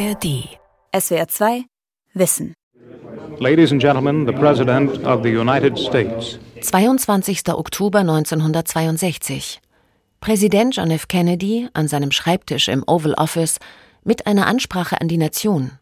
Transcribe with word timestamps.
ARD. 0.00 0.48
SWR 0.94 1.26
2 1.26 1.64
Wissen. 2.14 2.54
Ladies 3.38 3.70
and 3.70 3.82
Gentlemen, 3.82 4.24
the 4.24 4.32
President 4.32 5.04
of 5.04 5.22
the 5.22 5.28
United 5.28 5.76
States. 5.76 6.38
22. 6.62 7.52
Oktober 7.52 7.98
1962. 7.98 9.60
Präsident 10.22 10.76
John 10.76 10.90
F. 10.90 11.06
Kennedy 11.06 11.68
an 11.74 11.86
seinem 11.86 12.12
Schreibtisch 12.12 12.68
im 12.68 12.82
Oval 12.86 13.12
Office 13.14 13.58
mit 14.02 14.26
einer 14.26 14.46
Ansprache 14.46 14.98
an 14.98 15.08
die 15.08 15.18
Nation. 15.18 15.72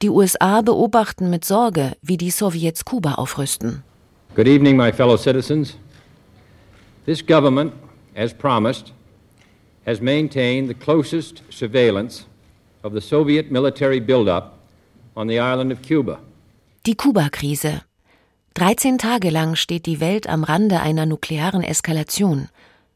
Die 0.00 0.08
USA 0.08 0.62
beobachten 0.62 1.28
mit 1.28 1.44
Sorge, 1.44 1.92
wie 2.00 2.16
die 2.16 2.30
Sowjets 2.30 2.86
Kuba 2.86 3.16
aufrüsten. 3.16 3.84
Good 4.34 4.48
evening, 4.48 4.78
my 4.78 4.90
fellow 4.90 5.18
citizens. 5.18 5.76
This 7.04 7.20
government, 7.20 7.74
as 8.14 8.32
promised, 8.32 8.94
has 9.84 10.00
maintained 10.00 10.70
the 10.70 10.74
closest 10.74 11.42
surveillance 11.50 12.24
of 12.82 12.92
the 12.92 13.00
Soviet 13.00 13.50
military 13.50 14.00
buildup 14.00 14.58
on 15.14 15.28
the 15.28 15.38
island 15.38 15.72
of 15.72 15.82
Cuba. 15.82 16.18
Die 16.86 16.94
Kuba-Krise. 16.94 17.82
13 18.54 18.98
Tage 18.98 19.30
lang 19.30 19.56
steht 19.56 19.86
die 19.86 20.00
Welt 20.00 20.28
am 20.28 20.44
Rande 20.44 20.80
einer 20.80 21.06
nuklearen 21.06 21.62
Eskalation. 21.62 22.48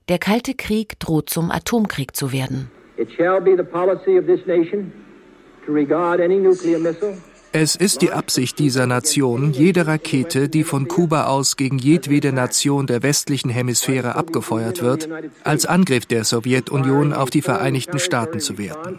Der 0.09 0.19
Kalte 0.19 0.55
Krieg 0.55 0.99
droht 1.01 1.31
zum 1.31 1.51
Atomkrieg 1.51 2.15
zu 2.15 2.33
werden. 2.33 2.71
It 2.97 3.11
shall 3.17 3.41
be 3.41 3.57
the 3.57 3.63
policy 3.63 4.19
of 4.19 4.27
this 4.27 4.45
nation 4.47 4.93
to 5.67 5.73
regard 5.73 6.21
any 6.21 6.39
nuclear 6.39 6.79
missile 6.79 7.17
es 7.59 7.75
ist 7.75 8.03
die 8.03 8.11
Absicht 8.11 8.59
dieser 8.59 8.87
Nation, 8.87 9.51
jede 9.51 9.87
Rakete, 9.87 10.51
die 10.51 10.63
von 10.63 10.89
Kuba 10.89 11.25
aus 11.25 11.57
gegen 11.57 11.79
jedwede 11.79 12.31
Nation 12.31 12.87
der 12.87 13.03
westlichen 13.03 13.49
Hemisphäre 13.49 14.15
abgefeuert 14.15 14.83
wird, 14.83 15.09
als 15.43 15.65
Angriff 15.65 16.05
der 16.05 16.25
Sowjetunion 16.25 17.15
auf 17.15 17.31
die 17.31 17.41
Vereinigten 17.41 17.99
Staaten 17.99 18.41
zu 18.41 18.59
werten. 18.59 18.99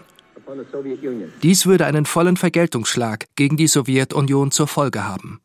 Dies 1.44 1.66
würde 1.66 1.86
einen 1.86 2.06
vollen 2.06 2.38
Vergeltungsschlag 2.38 3.26
gegen 3.36 3.58
die 3.58 3.68
Sowjetunion 3.68 4.52
zur 4.52 4.68
Folge 4.68 5.06
haben. 5.06 5.42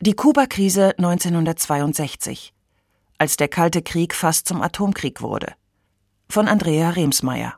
Die 0.00 0.14
Kuba-Krise 0.14 0.94
1962, 0.96 2.54
als 3.18 3.36
der 3.36 3.48
Kalte 3.48 3.82
Krieg 3.82 4.14
fast 4.14 4.48
zum 4.48 4.62
Atomkrieg 4.62 5.20
wurde. 5.20 5.52
Von 6.28 6.48
Andrea 6.48 6.90
Remsmeier. 6.90 7.54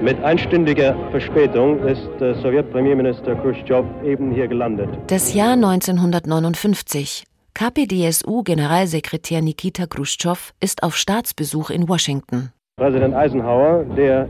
Mit 0.00 0.22
einstündiger 0.22 0.96
Verspätung 1.10 1.84
ist 1.86 2.20
äh, 2.20 2.34
Sowjetpremierminister 2.40 3.34
Khrushchev 3.36 3.84
eben 4.04 4.32
hier 4.32 4.48
gelandet. 4.48 4.88
Das 5.08 5.34
Jahr 5.34 5.52
1959. 5.52 7.24
KPDSU-Generalsekretär 7.54 9.42
Nikita 9.42 9.86
Khrushchev 9.86 10.52
ist 10.60 10.82
auf 10.82 10.96
Staatsbesuch 10.96 11.70
in 11.70 11.88
Washington. 11.88 12.50
Präsident 12.76 13.14
Eisenhower, 13.14 13.84
der 13.96 14.28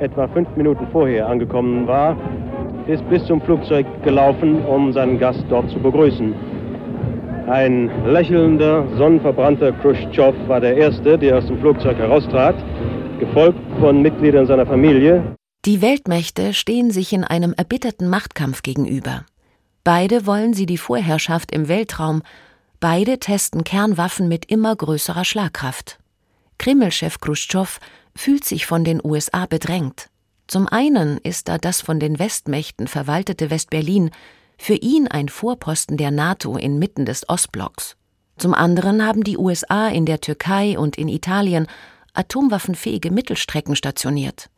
etwa 0.00 0.26
fünf 0.28 0.48
Minuten 0.56 0.86
vorher 0.92 1.28
angekommen 1.28 1.86
war, 1.86 2.16
ist 2.86 3.08
bis 3.08 3.24
zum 3.26 3.40
Flugzeug 3.42 3.86
gelaufen, 4.02 4.64
um 4.64 4.92
seinen 4.92 5.18
Gast 5.18 5.44
dort 5.48 5.70
zu 5.70 5.78
begrüßen. 5.78 6.34
Ein 7.48 7.90
lächelnder, 8.06 8.86
sonnenverbrannter 8.96 9.72
Khrushchev 9.72 10.36
war 10.46 10.60
der 10.60 10.76
Erste, 10.76 11.18
der 11.18 11.38
aus 11.38 11.46
dem 11.46 11.58
Flugzeug 11.58 11.98
heraustrat 11.98 12.56
gefolgt 13.18 13.58
von 13.80 14.00
Mitgliedern 14.00 14.46
seiner 14.46 14.66
Familie. 14.66 15.36
Die 15.66 15.82
Weltmächte 15.82 16.54
stehen 16.54 16.90
sich 16.90 17.12
in 17.12 17.22
einem 17.22 17.52
erbitterten 17.52 18.08
Machtkampf 18.08 18.62
gegenüber. 18.62 19.26
Beide 19.84 20.26
wollen 20.26 20.54
sie 20.54 20.66
die 20.66 20.78
Vorherrschaft 20.78 21.52
im 21.52 21.68
Weltraum, 21.68 22.22
beide 22.80 23.18
testen 23.18 23.62
Kernwaffen 23.62 24.28
mit 24.28 24.50
immer 24.50 24.74
größerer 24.74 25.24
Schlagkraft. 25.24 25.98
Kreml-Chef 26.58 27.20
Khrushchev 27.20 27.78
fühlt 28.16 28.44
sich 28.44 28.66
von 28.66 28.84
den 28.84 29.00
USA 29.04 29.46
bedrängt. 29.46 30.08
Zum 30.46 30.66
einen 30.66 31.18
ist 31.18 31.48
da 31.48 31.58
das 31.58 31.80
von 31.80 32.00
den 32.00 32.18
Westmächten 32.18 32.88
verwaltete 32.88 33.50
Westberlin 33.50 34.10
für 34.58 34.74
ihn 34.74 35.08
ein 35.08 35.28
Vorposten 35.28 35.96
der 35.96 36.10
NATO 36.10 36.56
inmitten 36.56 37.06
des 37.06 37.28
Ostblocks. 37.28 37.96
Zum 38.36 38.54
anderen 38.54 39.04
haben 39.04 39.22
die 39.22 39.38
USA 39.38 39.88
in 39.88 40.06
der 40.06 40.20
Türkei 40.20 40.78
und 40.78 40.96
in 40.96 41.08
Italien 41.08 41.66
atomwaffenfähige 42.14 43.10
Mittelstrecken 43.10 43.76
stationiert. 43.76 44.50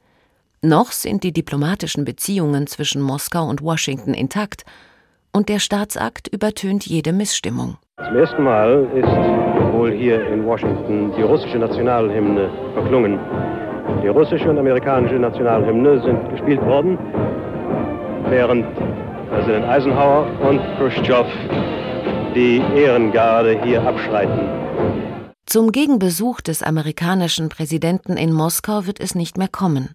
Noch 0.62 0.93
sind 0.93 1.25
die 1.25 1.32
diplomatischen 1.32 2.04
Beziehungen 2.04 2.66
zwischen 2.66 3.03
Moskau 3.03 3.48
und 3.48 3.62
Washington 3.62 4.15
intakt 4.15 4.65
und 5.32 5.48
der 5.48 5.59
Staatsakt 5.59 6.28
übertönt 6.28 6.87
jede 6.87 7.12
Missstimmung. 7.12 7.76
Zum 7.97 8.16
ersten 8.16 8.43
Mal 8.43 8.87
ist 8.94 9.72
wohl 9.72 9.93
hier 9.93 10.26
in 10.28 10.44
Washington 10.44 11.12
die 11.16 11.22
russische 11.22 11.59
Nationalhymne 11.59 12.50
verklungen. 12.75 13.19
Die 14.03 14.09
russische 14.09 14.48
und 14.50 14.59
amerikanische 14.59 15.15
Nationalhymne 15.15 16.03
sind 16.03 16.31
gespielt 16.31 16.60
worden, 16.62 16.98
während 18.28 18.66
Präsident 19.31 19.65
Eisenhower 19.65 20.26
und 20.48 20.60
Khrushchev 20.76 21.28
die 22.34 22.62
Ehrengarde 22.76 23.62
hier 23.62 23.82
abschreiten. 23.82 24.62
Zum 25.47 25.72
Gegenbesuch 25.72 26.41
des 26.41 26.62
amerikanischen 26.62 27.48
Präsidenten 27.48 28.16
in 28.16 28.32
Moskau 28.32 28.87
wird 28.87 29.00
es 29.00 29.15
nicht 29.15 29.37
mehr 29.37 29.48
kommen. 29.48 29.94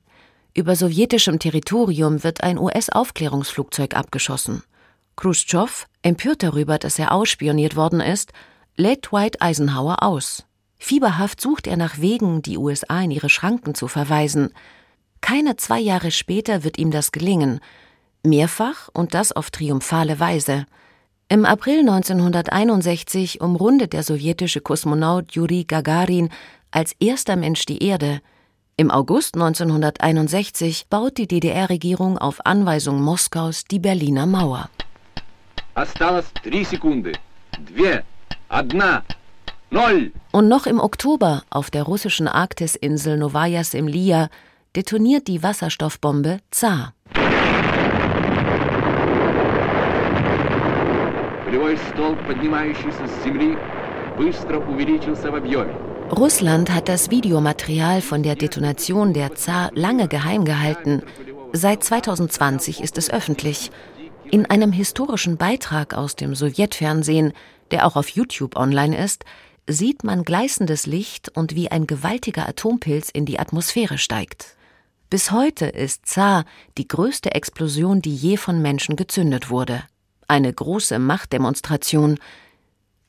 Über 0.55 0.75
sowjetischem 0.75 1.39
Territorium 1.39 2.23
wird 2.23 2.43
ein 2.43 2.57
US-Aufklärungsflugzeug 2.57 3.95
abgeschossen. 3.95 4.63
Khrushchev, 5.17 5.87
empört 6.03 6.43
darüber, 6.43 6.77
dass 6.77 6.97
er 6.99 7.11
ausspioniert 7.11 7.75
worden 7.75 7.99
ist, 7.99 8.31
lädt 8.77 9.11
Dwight 9.11 9.41
Eisenhower 9.41 10.03
aus. 10.03 10.45
Fieberhaft 10.77 11.41
sucht 11.41 11.65
er 11.67 11.75
nach 11.75 11.97
Wegen, 11.97 12.43
die 12.43 12.57
USA 12.57 13.01
in 13.01 13.11
ihre 13.11 13.29
Schranken 13.29 13.73
zu 13.73 13.87
verweisen. 13.87 14.53
Keine 15.19 15.57
zwei 15.57 15.79
Jahre 15.79 16.11
später 16.11 16.63
wird 16.63 16.77
ihm 16.77 16.91
das 16.91 17.11
gelingen. 17.11 17.59
Mehrfach 18.23 18.89
und 18.93 19.15
das 19.15 19.31
auf 19.31 19.49
triumphale 19.49 20.19
Weise. 20.19 20.65
Im 21.29 21.45
April 21.45 21.79
1961 21.79 23.41
umrundet 23.41 23.93
der 23.93 24.03
sowjetische 24.03 24.61
Kosmonaut 24.61 25.31
Juri 25.33 25.65
Gagarin 25.65 26.29
als 26.71 26.93
erster 26.99 27.35
Mensch 27.35 27.65
die 27.65 27.83
Erde. 27.83 28.21
Im 28.77 28.91
August 28.91 29.33
1961 29.33 30.85
baut 30.89 31.17
die 31.17 31.27
DDR-Regierung 31.27 32.19
auf 32.19 32.45
Anweisung 32.45 33.01
Moskaus 33.01 33.63
die 33.63 33.79
Berliner 33.79 34.27
Mauer. 34.27 34.69
Und 40.32 40.48
noch 40.48 40.66
im 40.66 40.80
Oktober 40.80 41.42
auf 41.50 41.70
der 41.70 41.82
russischen 41.84 42.28
Arktisinsel 42.28 43.16
Novaya 43.16 43.64
Semlija 43.64 44.28
detoniert 44.76 45.28
die 45.28 45.42
Wasserstoffbombe 45.42 46.38
Zar. 46.50 46.92
Полевой 51.44 51.76
столб, 51.88 52.18
поднимающийся 52.26 53.06
с 53.06 53.24
земли, 53.24 53.56
быстро 54.16 54.58
увеличился 54.58 55.30
в 55.30 55.34
объеме. 55.34 55.74
Russland 56.10 56.70
hat 56.74 56.88
das 56.88 57.10
Videomaterial 57.10 58.02
von 58.02 58.22
der 58.22 58.36
Detonation 58.36 59.14
der 59.14 59.34
Zar 59.34 59.70
lange 59.74 60.08
geheim 60.08 60.44
gehalten. 60.44 61.02
Seit 61.52 61.82
2020 61.84 62.82
ist 62.82 62.98
es 62.98 63.10
öffentlich. 63.10 63.70
In 64.31 64.45
einem 64.45 64.71
historischen 64.71 65.37
Beitrag 65.37 65.93
aus 65.93 66.15
dem 66.15 66.35
Sowjetfernsehen, 66.35 67.33
der 67.71 67.85
auch 67.85 67.95
auf 67.95 68.09
YouTube 68.09 68.55
online 68.55 68.97
ist, 68.97 69.25
sieht 69.67 70.03
man 70.03 70.23
gleißendes 70.23 70.85
Licht 70.85 71.29
und 71.35 71.55
wie 71.55 71.69
ein 71.69 71.87
gewaltiger 71.87 72.47
Atompilz 72.47 73.09
in 73.09 73.25
die 73.25 73.39
Atmosphäre 73.39 73.97
steigt. 73.97 74.55
Bis 75.09 75.31
heute 75.31 75.65
ist 75.65 76.05
Zar 76.05 76.45
die 76.77 76.87
größte 76.87 77.33
Explosion, 77.35 78.01
die 78.01 78.15
je 78.15 78.37
von 78.37 78.61
Menschen 78.61 78.95
gezündet 78.95 79.49
wurde 79.49 79.83
eine 80.27 80.53
große 80.53 80.99
Machtdemonstration. 80.99 82.19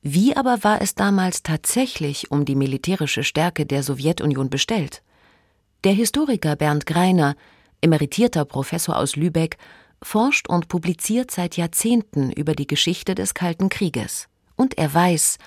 Wie 0.03 0.37
aber 0.37 0.63
war 0.63 0.81
es 0.81 0.95
damals 0.95 1.43
tatsächlich 1.43 2.31
um 2.31 2.45
die 2.45 2.55
militärische 2.55 3.25
Stärke 3.25 3.67
der 3.67 3.83
Sowjetunion 3.83 4.49
bestellt? 4.51 5.03
Der 5.85 5.93
Historiker 5.93 6.57
Bernd 6.57 6.87
Greiner, 6.87 7.37
emeritierter 7.81 8.45
Professor 8.45 8.97
aus 8.97 9.17
Lübeck, 9.17 9.59
forscht 10.03 10.49
und 10.49 10.69
publiziert 10.69 11.31
seit 11.31 11.57
Jahrzehnten 11.57 12.33
über 12.33 12.55
die 12.55 12.67
Geschichte 12.67 13.15
des 13.15 13.35
Kalten 13.35 13.69
Krieges. 13.69 14.29
Und 14.57 14.79
er 14.79 14.93
weiß, 14.93 15.39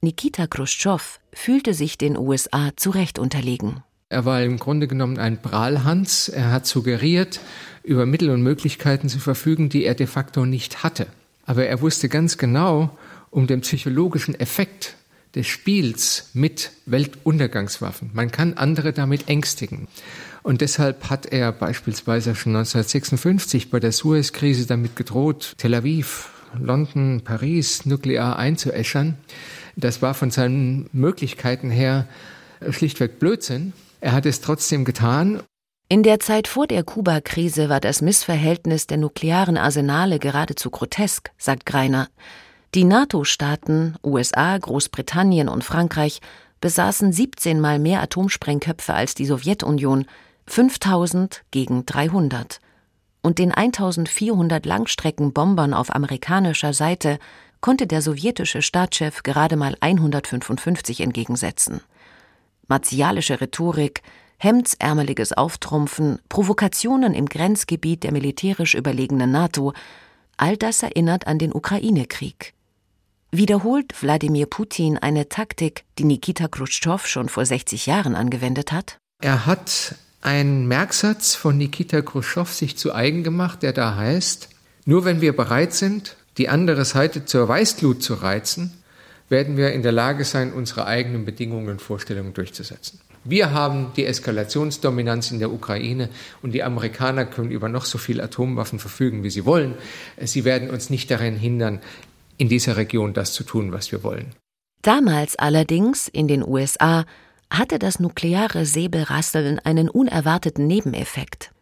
Nikita 0.00 0.46
Khrushchev 0.46 1.18
fühlte 1.32 1.74
sich 1.74 1.98
den 1.98 2.16
USA 2.16 2.70
zu 2.76 2.90
Recht 2.90 3.18
unterlegen. 3.18 3.82
Er 4.08 4.24
war 4.24 4.42
im 4.42 4.58
Grunde 4.58 4.86
genommen 4.86 5.18
ein 5.18 5.42
Prahlhans. 5.42 6.28
Er 6.28 6.52
hat 6.52 6.66
suggeriert, 6.66 7.40
über 7.82 8.06
Mittel 8.06 8.30
und 8.30 8.42
Möglichkeiten 8.42 9.08
zu 9.08 9.18
verfügen, 9.18 9.68
die 9.68 9.84
er 9.84 9.94
de 9.94 10.06
facto 10.06 10.46
nicht 10.46 10.82
hatte. 10.82 11.06
Aber 11.44 11.66
er 11.66 11.80
wusste 11.80 12.08
ganz 12.08 12.38
genau 12.38 12.96
um 13.30 13.46
den 13.46 13.62
psychologischen 13.62 14.38
Effekt 14.38 14.96
des 15.34 15.46
Spiels 15.46 16.30
mit 16.34 16.70
Weltuntergangswaffen. 16.86 18.10
Man 18.14 18.30
kann 18.30 18.54
andere 18.54 18.92
damit 18.92 19.28
ängstigen. 19.28 19.88
Und 20.46 20.60
deshalb 20.60 21.10
hat 21.10 21.26
er 21.26 21.50
beispielsweise 21.50 22.36
schon 22.36 22.54
1956 22.54 23.68
bei 23.68 23.80
der 23.80 23.90
Suez-Krise 23.90 24.68
damit 24.68 24.94
gedroht, 24.94 25.54
Tel 25.58 25.74
Aviv, 25.74 26.30
London, 26.56 27.22
Paris 27.24 27.84
nuklear 27.84 28.38
einzuäschern. 28.38 29.18
Das 29.74 30.02
war 30.02 30.14
von 30.14 30.30
seinen 30.30 30.88
Möglichkeiten 30.92 31.68
her 31.68 32.06
schlichtweg 32.70 33.18
Blödsinn. 33.18 33.72
Er 34.00 34.12
hat 34.12 34.24
es 34.24 34.40
trotzdem 34.40 34.84
getan. 34.84 35.42
In 35.88 36.04
der 36.04 36.20
Zeit 36.20 36.46
vor 36.46 36.68
der 36.68 36.84
Kuba-Krise 36.84 37.68
war 37.68 37.80
das 37.80 38.00
Missverhältnis 38.00 38.86
der 38.86 38.98
nuklearen 38.98 39.56
Arsenale 39.56 40.20
geradezu 40.20 40.70
grotesk, 40.70 41.32
sagt 41.38 41.66
Greiner. 41.66 42.06
Die 42.76 42.84
NATO-Staaten, 42.84 43.96
USA, 44.04 44.56
Großbritannien 44.56 45.48
und 45.48 45.64
Frankreich, 45.64 46.20
besaßen 46.60 47.12
17 47.12 47.60
mal 47.60 47.80
mehr 47.80 48.00
Atomsprengköpfe 48.00 48.94
als 48.94 49.16
die 49.16 49.26
Sowjetunion, 49.26 50.06
5000 50.46 51.42
gegen 51.50 51.86
300. 51.86 52.60
Und 53.22 53.38
den 53.38 53.52
1400 53.52 54.64
Langstreckenbombern 54.64 55.74
auf 55.74 55.94
amerikanischer 55.94 56.72
Seite 56.72 57.18
konnte 57.60 57.86
der 57.86 58.02
sowjetische 58.02 58.62
Staatschef 58.62 59.22
gerade 59.22 59.56
mal 59.56 59.76
155 59.80 61.00
entgegensetzen. 61.00 61.80
Martialische 62.68 63.40
Rhetorik, 63.40 64.02
hemdsärmeliges 64.38 65.32
Auftrumpfen, 65.32 66.20
Provokationen 66.28 67.14
im 67.14 67.26
Grenzgebiet 67.26 68.04
der 68.04 68.12
militärisch 68.12 68.74
überlegenen 68.74 69.30
NATO, 69.30 69.72
all 70.36 70.56
das 70.56 70.82
erinnert 70.82 71.26
an 71.26 71.38
den 71.38 71.52
Ukraine-Krieg. 71.52 72.54
Wiederholt 73.32 74.00
Wladimir 74.02 74.46
Putin 74.46 74.98
eine 74.98 75.28
Taktik, 75.28 75.84
die 75.98 76.04
Nikita 76.04 76.48
Khrushchev 76.48 77.06
schon 77.06 77.28
vor 77.28 77.44
60 77.44 77.86
Jahren 77.86 78.14
angewendet 78.14 78.72
hat? 78.72 78.98
Er 79.20 79.46
hat 79.46 79.96
einen 80.20 80.66
Merksatz 80.66 81.34
von 81.34 81.56
Nikita 81.56 82.02
Khrushchev 82.02 82.52
sich 82.52 82.76
zu 82.76 82.94
eigen 82.94 83.22
gemacht, 83.22 83.62
der 83.62 83.72
da 83.72 83.96
heißt, 83.96 84.48
nur 84.84 85.04
wenn 85.04 85.20
wir 85.20 85.36
bereit 85.36 85.72
sind, 85.72 86.16
die 86.38 86.48
andere 86.48 86.84
Seite 86.84 87.24
zur 87.24 87.48
Weißglut 87.48 88.02
zu 88.02 88.14
reizen, 88.14 88.72
werden 89.28 89.56
wir 89.56 89.72
in 89.72 89.82
der 89.82 89.92
Lage 89.92 90.24
sein, 90.24 90.52
unsere 90.52 90.86
eigenen 90.86 91.24
Bedingungen 91.24 91.68
und 91.68 91.82
Vorstellungen 91.82 92.32
durchzusetzen. 92.32 93.00
Wir 93.24 93.50
haben 93.50 93.92
die 93.96 94.06
Eskalationsdominanz 94.06 95.32
in 95.32 95.40
der 95.40 95.52
Ukraine 95.52 96.10
und 96.42 96.52
die 96.52 96.62
Amerikaner 96.62 97.24
können 97.24 97.50
über 97.50 97.68
noch 97.68 97.84
so 97.84 97.98
viele 97.98 98.22
Atomwaffen 98.22 98.78
verfügen, 98.78 99.24
wie 99.24 99.30
sie 99.30 99.44
wollen. 99.44 99.74
Sie 100.22 100.44
werden 100.44 100.70
uns 100.70 100.90
nicht 100.90 101.10
daran 101.10 101.34
hindern, 101.34 101.80
in 102.38 102.48
dieser 102.48 102.76
Region 102.76 103.14
das 103.14 103.32
zu 103.32 103.42
tun, 103.42 103.72
was 103.72 103.90
wir 103.90 104.04
wollen. 104.04 104.32
Damals 104.82 105.36
allerdings 105.36 106.06
in 106.06 106.28
den 106.28 106.46
USA 106.46 107.04
hatte 107.50 107.78
das 107.78 108.00
nukleare 108.00 108.66
Säbelrasseln 108.66 109.58
einen 109.60 109.88
unerwarteten 109.88 110.66
Nebeneffekt. 110.66 111.52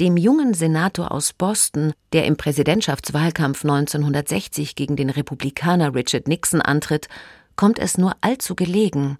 Dem 0.00 0.16
jungen 0.16 0.54
Senator 0.54 1.12
aus 1.12 1.32
Boston, 1.32 1.92
der 2.12 2.26
im 2.26 2.36
Präsidentschaftswahlkampf 2.36 3.64
1960 3.64 4.74
gegen 4.74 4.96
den 4.96 5.10
Republikaner 5.10 5.94
Richard 5.94 6.28
Nixon 6.28 6.62
antritt, 6.62 7.08
kommt 7.56 7.78
es 7.78 7.98
nur 7.98 8.16
allzu 8.20 8.54
gelegen, 8.54 9.18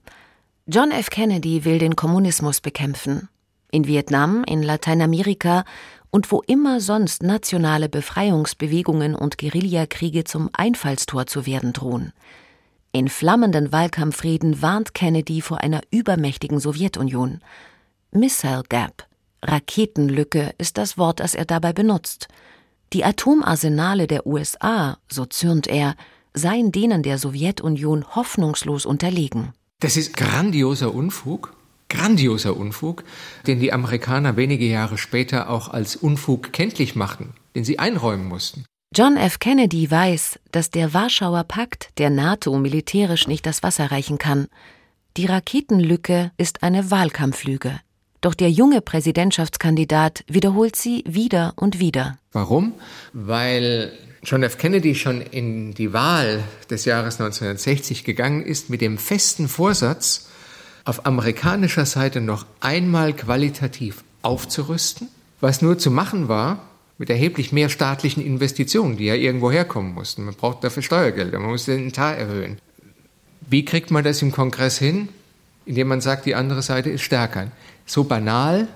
John 0.69 0.93
F. 0.93 1.11
Kennedy 1.11 1.65
will 1.65 1.79
den 1.79 1.97
Kommunismus 1.97 2.61
bekämpfen. 2.61 3.29
In 3.73 3.89
Vietnam, 3.89 4.45
in 4.45 4.63
Lateinamerika 4.63 5.65
und 6.11 6.31
wo 6.31 6.41
immer 6.47 6.81
sonst 6.81 7.25
nationale 7.25 7.89
Befreiungsbewegungen 7.89 9.17
und 9.17 9.39
Guerillakriege 9.39 10.23
zum 10.23 10.51
Einfallstor 10.53 11.27
zu 11.27 11.47
werden 11.47 11.73
drohen. 11.73 12.13
In 12.95 13.09
flammenden 13.09 13.73
Wahlkampfreden 13.73 14.61
warnt 14.61 14.93
Kennedy 14.93 15.41
vor 15.41 15.63
einer 15.63 15.81
übermächtigen 15.91 16.61
Sowjetunion. 16.61 17.41
Missile 18.11 18.65
Gap, 18.69 19.07
Raketenlücke 19.43 20.53
ist 20.59 20.77
das 20.77 20.99
Wort, 20.99 21.21
das 21.21 21.35
er 21.35 21.47
dabei 21.47 21.73
benutzt. 21.73 22.29
Die 22.93 23.03
Atomarsenale 23.03 24.07
der 24.07 24.27
USA, 24.27 24.99
so 25.11 25.25
zürnt 25.25 25.69
er, 25.69 25.95
seien 26.35 26.71
denen 26.71 27.03
der 27.03 27.17
Sowjetunion 27.17 28.15
hoffnungslos 28.15 28.85
unterlegen. 28.85 29.55
Das 29.81 29.97
ist 29.97 30.15
grandioser 30.15 30.95
Unfug, 30.95 31.57
grandioser 31.89 32.55
Unfug, 32.55 33.05
den 33.47 33.59
die 33.59 33.73
Amerikaner 33.73 34.37
wenige 34.37 34.67
Jahre 34.67 34.99
später 34.99 35.49
auch 35.49 35.71
als 35.71 35.97
Unfug 35.97 36.53
kenntlich 36.53 36.95
machten, 36.95 37.33
den 37.55 37.65
sie 37.65 37.79
einräumen 37.79 38.27
mussten. 38.27 38.67
John 38.95 39.17
F. 39.17 39.39
Kennedy 39.39 39.91
weiß, 39.91 40.39
dass 40.51 40.71
der 40.71 40.93
Warschauer 40.93 41.45
Pakt 41.45 41.89
der 41.97 42.11
NATO 42.11 42.59
militärisch 42.59 43.27
nicht 43.27 43.47
das 43.47 43.63
Wasser 43.63 43.91
reichen 43.91 44.19
kann. 44.19 44.49
Die 45.17 45.25
Raketenlücke 45.25 46.31
ist 46.37 46.63
eine 46.63 46.91
Wahlkampflüge. 46.91 47.81
Doch 48.21 48.35
der 48.35 48.51
junge 48.51 48.83
Präsidentschaftskandidat 48.83 50.25
wiederholt 50.29 50.77
sie 50.77 51.05
wieder 51.07 51.55
und 51.57 51.79
wieder. 51.79 52.19
Warum? 52.33 52.75
Weil 53.15 53.93
John 54.25 54.43
F. 54.43 54.59
Kennedy 54.59 54.95
schon 54.95 55.23
in 55.23 55.73
die 55.73 55.95
Wahl 55.95 56.45
des 56.69 56.85
Jahres 56.85 57.19
1960 57.19 58.05
gegangen 58.05 58.45
ist 58.45 58.69
mit 58.69 58.83
dem 58.83 58.99
festen 58.99 59.49
Vorsatz, 59.49 60.29
auf 60.85 61.07
amerikanischer 61.07 61.87
Seite 61.87 62.21
noch 62.21 62.45
einmal 62.61 63.15
qualitativ 63.15 64.05
aufzurüsten, 64.21 65.09
was 65.41 65.63
nur 65.63 65.79
zu 65.79 65.91
machen 65.91 66.29
war 66.29 66.69
mit 66.99 67.11
erheblich 67.11 67.53
mehr 67.53 67.69
staatlichen 67.69 68.25
Investitionen, 68.25 68.97
die 68.97 69.07
ja 69.07 69.15
irgendwo 69.15 69.51
herkommen 69.51 69.95
mussten. 69.95 70.25
Man 70.25 70.35
braucht 70.35 70.63
dafür 70.63 70.83
Steuergelder, 70.83 71.39
man 71.39 71.51
muss 71.51 71.65
den 71.65 71.89
Etat 71.89 72.15
erhöhen. 72.15 72.59
Wie 73.49 73.65
kriegt 73.65 73.91
man 73.91 74.05
das 74.05 74.23
im 74.23 74.33
Kongress 74.33 74.79
hin? 74.79 75.09
Indem 75.65 75.89
man 75.89 76.01
sagt, 76.01 76.27
die 76.27 76.35
andere 76.35 76.63
Seite 76.63 76.91
ist 76.91 77.03
stärker. 77.03 77.51
So 77.87 78.05
banal, 78.05 78.69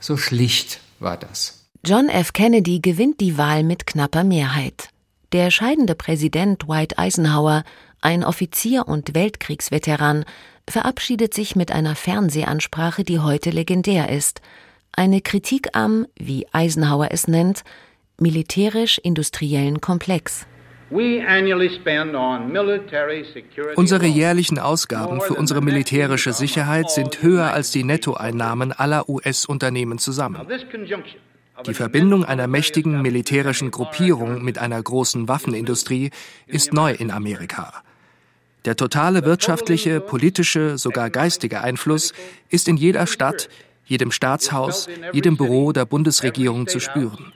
so 0.00 0.16
schlicht 0.16 0.80
war 0.98 1.16
das. 1.16 1.64
John 1.84 2.08
F. 2.08 2.32
Kennedy 2.32 2.80
gewinnt 2.80 3.20
die 3.20 3.36
Wahl 3.36 3.62
mit 3.62 3.86
knapper 3.86 4.24
Mehrheit. 4.24 4.88
Der 5.32 5.50
scheidende 5.50 5.94
Präsident 5.94 6.62
Dwight 6.62 6.98
Eisenhower, 6.98 7.64
ein 8.00 8.24
Offizier 8.24 8.88
und 8.88 9.14
Weltkriegsveteran, 9.14 10.24
verabschiedet 10.68 11.34
sich 11.34 11.56
mit 11.56 11.72
einer 11.72 11.94
Fernsehansprache, 11.94 13.04
die 13.04 13.20
heute 13.20 13.50
legendär 13.50 14.10
ist. 14.10 14.40
Eine 14.96 15.20
Kritik 15.20 15.70
am, 15.72 16.06
wie 16.16 16.46
Eisenhower 16.52 17.08
es 17.10 17.26
nennt, 17.26 17.64
militärisch-industriellen 18.20 19.80
Komplex. 19.80 20.46
Unsere 23.74 24.06
jährlichen 24.06 24.58
Ausgaben 24.60 25.20
für 25.20 25.34
unsere 25.34 25.62
militärische 25.62 26.32
Sicherheit 26.32 26.90
sind 26.90 27.22
höher 27.22 27.52
als 27.52 27.72
die 27.72 27.82
Nettoeinnahmen 27.82 28.70
aller 28.70 29.08
US-Unternehmen 29.08 29.98
zusammen. 29.98 30.46
Die 31.66 31.74
Verbindung 31.74 32.24
einer 32.24 32.46
mächtigen 32.46 33.02
militärischen 33.02 33.72
Gruppierung 33.72 34.44
mit 34.44 34.58
einer 34.58 34.80
großen 34.80 35.26
Waffenindustrie 35.26 36.10
ist 36.46 36.72
neu 36.72 36.92
in 36.92 37.10
Amerika. 37.10 37.82
Der 38.64 38.76
totale 38.76 39.24
wirtschaftliche, 39.24 40.00
politische, 40.00 40.78
sogar 40.78 41.10
geistige 41.10 41.62
Einfluss 41.62 42.12
ist 42.48 42.68
in 42.68 42.76
jeder 42.76 43.06
Stadt, 43.06 43.48
jedem 43.84 44.10
Staatshaus, 44.10 44.88
jedem 45.12 45.36
Büro 45.36 45.72
der 45.72 45.84
Bundesregierung 45.84 46.66
zu 46.66 46.80
spüren. 46.80 47.32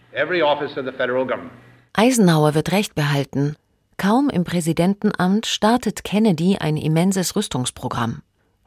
Eisenhower 1.93 2.55
wird 2.55 2.73
Recht 2.73 2.95
behalten. 2.95 3.57
Kaum 3.97 4.31
im 4.31 4.45
Präsidentenamt 4.45 5.47
startet 5.47 6.05
Kennedy 6.05 6.57
ein 6.59 6.76
immenses 6.76 7.35
Rüstungsprogramm. 7.35 8.23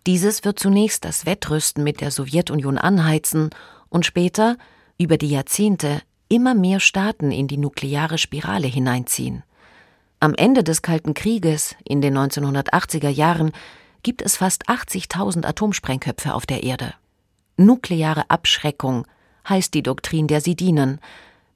Dieses 0.05 0.43
wird 0.43 0.59
zunächst 0.59 1.05
das 1.05 1.25
Wettrüsten 1.25 1.83
mit 1.83 2.01
der 2.01 2.11
Sowjetunion 2.11 2.77
anheizen 2.77 3.49
und 3.89 4.05
später 4.05 4.57
über 4.97 5.17
die 5.17 5.29
Jahrzehnte 5.29 6.01
immer 6.27 6.55
mehr 6.55 6.79
Staaten 6.79 7.31
in 7.31 7.47
die 7.47 7.57
nukleare 7.57 8.17
Spirale 8.17 8.67
hineinziehen. 8.67 9.43
Am 10.19 10.33
Ende 10.35 10.63
des 10.63 10.81
Kalten 10.81 11.13
Krieges, 11.13 11.75
in 11.83 12.01
den 12.01 12.17
1980er 12.17 13.09
Jahren, 13.09 13.51
gibt 14.03 14.21
es 14.21 14.37
fast 14.37 14.69
80.000 14.69 15.45
Atomsprengköpfe 15.45 16.33
auf 16.33 16.45
der 16.45 16.63
Erde. 16.63 16.93
Nukleare 17.57 18.29
Abschreckung 18.29 19.05
heißt 19.47 19.73
die 19.73 19.83
Doktrin, 19.83 20.27
der 20.27 20.41
sie 20.41 20.55
dienen. 20.55 20.99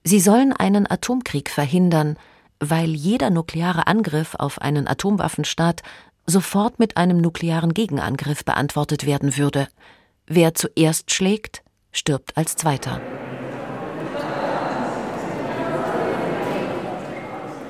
Sie 0.04 0.20
sollen 0.20 0.54
einen 0.54 0.90
Atomkrieg 0.90 1.50
verhindern, 1.50 2.18
weil 2.60 2.90
jeder 2.90 3.30
nukleare 3.30 3.88
Angriff 3.88 4.36
auf 4.36 4.62
einen 4.62 4.88
Atomwaffenstaat 4.88 5.82
sofort 6.26 6.80
mit 6.80 6.98
einem 6.98 7.18
nuklearen 7.18 7.74
Gegenangriff 7.74 8.44
beantwortet 8.46 9.06
werden 9.06 9.38
würde. 9.38 9.68
Wer 10.28 10.56
zuerst 10.56 11.14
schlägt, 11.14 11.64
stirbt 11.92 12.36
als 12.38 12.56
Zweiter. 12.56 13.02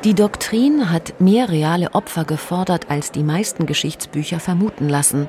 Die 0.05 0.13
Doktrin 0.13 0.91
hat 0.91 1.20
mehr 1.20 1.50
reale 1.50 1.96
Opfer 1.96 2.25
gefordert, 2.25 2.91
als 2.91 3.12
die 3.12 3.24
meisten 3.24 3.65
Geschichtsbücher 3.65 4.39
vermuten 4.39 4.88
lassen. 4.88 5.27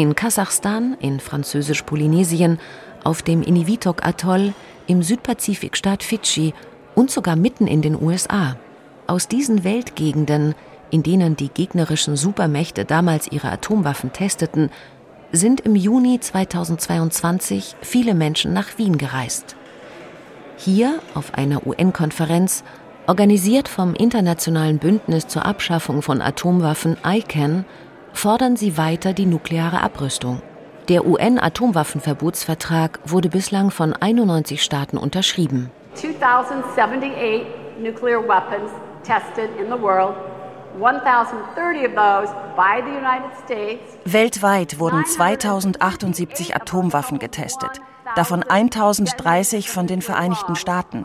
In 0.00 0.14
Kasachstan, 0.14 0.96
in 0.98 1.20
Französisch-Polynesien, 1.20 2.58
auf 3.04 3.20
dem 3.20 3.42
Inivitok-Atoll, 3.42 4.54
im 4.86 5.02
Südpazifikstaat 5.02 6.02
Fidschi 6.02 6.54
und 6.94 7.10
sogar 7.10 7.36
mitten 7.36 7.66
in 7.66 7.82
den 7.82 8.02
USA. 8.02 8.56
Aus 9.06 9.28
diesen 9.28 9.62
Weltgegenden, 9.62 10.54
in 10.90 11.02
denen 11.02 11.36
die 11.36 11.50
gegnerischen 11.50 12.16
Supermächte 12.16 12.86
damals 12.86 13.30
ihre 13.30 13.50
Atomwaffen 13.50 14.10
testeten, 14.10 14.70
sind 15.32 15.60
im 15.60 15.76
Juni 15.76 16.18
2022 16.18 17.76
viele 17.82 18.14
Menschen 18.14 18.54
nach 18.54 18.78
Wien 18.78 18.96
gereist. 18.96 19.54
Hier, 20.56 20.98
auf 21.12 21.34
einer 21.34 21.66
UN-Konferenz, 21.66 22.64
Organisiert 23.06 23.66
vom 23.66 23.94
Internationalen 23.94 24.78
Bündnis 24.78 25.26
zur 25.26 25.44
Abschaffung 25.44 26.00
von 26.00 26.22
Atomwaffen 26.22 26.96
ICANN 27.04 27.64
fordern 28.12 28.56
sie 28.56 28.76
weiter 28.76 29.12
die 29.12 29.26
nukleare 29.26 29.82
Abrüstung. 29.82 30.42
Der 30.88 31.06
UN-Atomwaffenverbotsvertrag 31.06 33.00
wurde 33.04 33.28
bislang 33.28 33.70
von 33.70 33.92
91 33.92 34.62
Staaten 34.62 34.96
unterschrieben. 34.96 35.70
2078 35.94 37.46
nuclear 37.80 38.20
weapons 38.26 38.70
tested 39.04 39.50
in 39.58 39.66
the 39.66 39.80
world. 39.80 40.14
Weltweit 44.04 44.78
wurden 44.78 45.04
2078 45.04 46.56
Atomwaffen 46.56 47.18
getestet, 47.18 47.80
davon 48.14 48.42
1030 48.44 49.68
von 49.68 49.86
den 49.88 50.00
Vereinigten 50.00 50.54
Staaten 50.54 51.04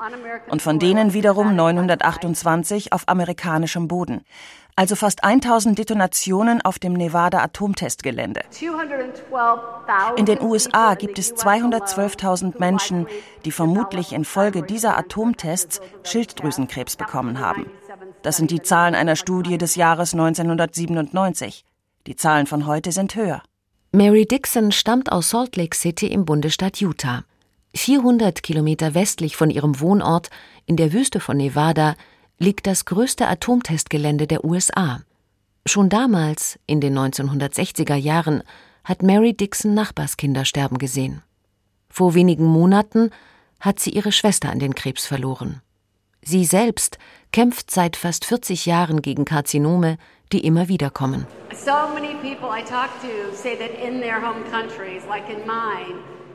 und 0.49 0.61
von 0.61 0.77
denen 0.77 1.13
wiederum 1.13 1.55
928 1.55 2.93
auf 2.93 3.03
amerikanischem 3.07 3.87
Boden 3.87 4.23
also 4.75 4.95
fast 4.95 5.23
1000 5.23 5.77
Detonationen 5.77 6.61
auf 6.61 6.79
dem 6.79 6.93
Nevada 6.93 7.41
Atomtestgelände. 7.41 8.41
In 10.17 10.25
den 10.25 10.41
USA 10.41 10.95
gibt 10.95 11.17
es 11.17 11.33
212.000 11.35 12.59
Menschen, 12.59 13.07
die 13.45 13.51
vermutlich 13.51 14.11
infolge 14.11 14.63
dieser 14.63 14.97
Atomtests 14.97 15.79
Schilddrüsenkrebs 16.03 16.97
bekommen 16.97 17.39
haben. 17.39 17.67
Das 18.21 18.37
sind 18.37 18.51
die 18.51 18.61
Zahlen 18.61 18.95
einer 18.95 19.15
Studie 19.15 19.57
des 19.57 19.75
Jahres 19.75 20.13
1997. 20.13 21.63
Die 22.07 22.15
Zahlen 22.15 22.45
von 22.45 22.65
heute 22.65 22.91
sind 22.91 23.15
höher. 23.15 23.41
Mary 23.91 24.25
Dixon 24.25 24.71
stammt 24.71 25.11
aus 25.11 25.29
Salt 25.29 25.55
Lake 25.55 25.75
City 25.75 26.07
im 26.07 26.25
Bundesstaat 26.25 26.81
Utah. 26.81 27.23
400 27.75 28.43
Kilometer 28.43 28.93
westlich 28.93 29.37
von 29.37 29.49
ihrem 29.49 29.79
Wohnort 29.79 30.29
in 30.65 30.75
der 30.75 30.93
Wüste 30.93 31.19
von 31.19 31.37
Nevada 31.37 31.95
liegt 32.37 32.67
das 32.67 32.85
größte 32.85 33.27
Atomtestgelände 33.27 34.27
der 34.27 34.43
USA. 34.43 35.01
Schon 35.65 35.89
damals, 35.89 36.59
in 36.67 36.81
den 36.81 36.97
1960er 36.97 37.95
Jahren, 37.95 38.43
hat 38.83 39.01
Mary 39.01 39.33
Dixon 39.33 39.73
Nachbarskinder 39.73 40.45
sterben 40.45 40.77
gesehen. 40.77 41.23
Vor 41.89 42.13
wenigen 42.13 42.45
Monaten 42.45 43.09
hat 43.59 43.79
sie 43.79 43.91
ihre 43.91 44.11
Schwester 44.11 44.49
an 44.49 44.59
den 44.59 44.75
Krebs 44.75 45.05
verloren. 45.05 45.61
Sie 46.21 46.45
selbst 46.45 46.97
kämpft 47.31 47.71
seit 47.71 47.95
fast 47.95 48.25
40 48.25 48.65
Jahren 48.65 49.01
gegen 49.01 49.25
Karzinome, 49.25 49.97
die 50.31 50.45
immer 50.45 50.67
wieder 50.67 50.89
kommen. 50.89 51.25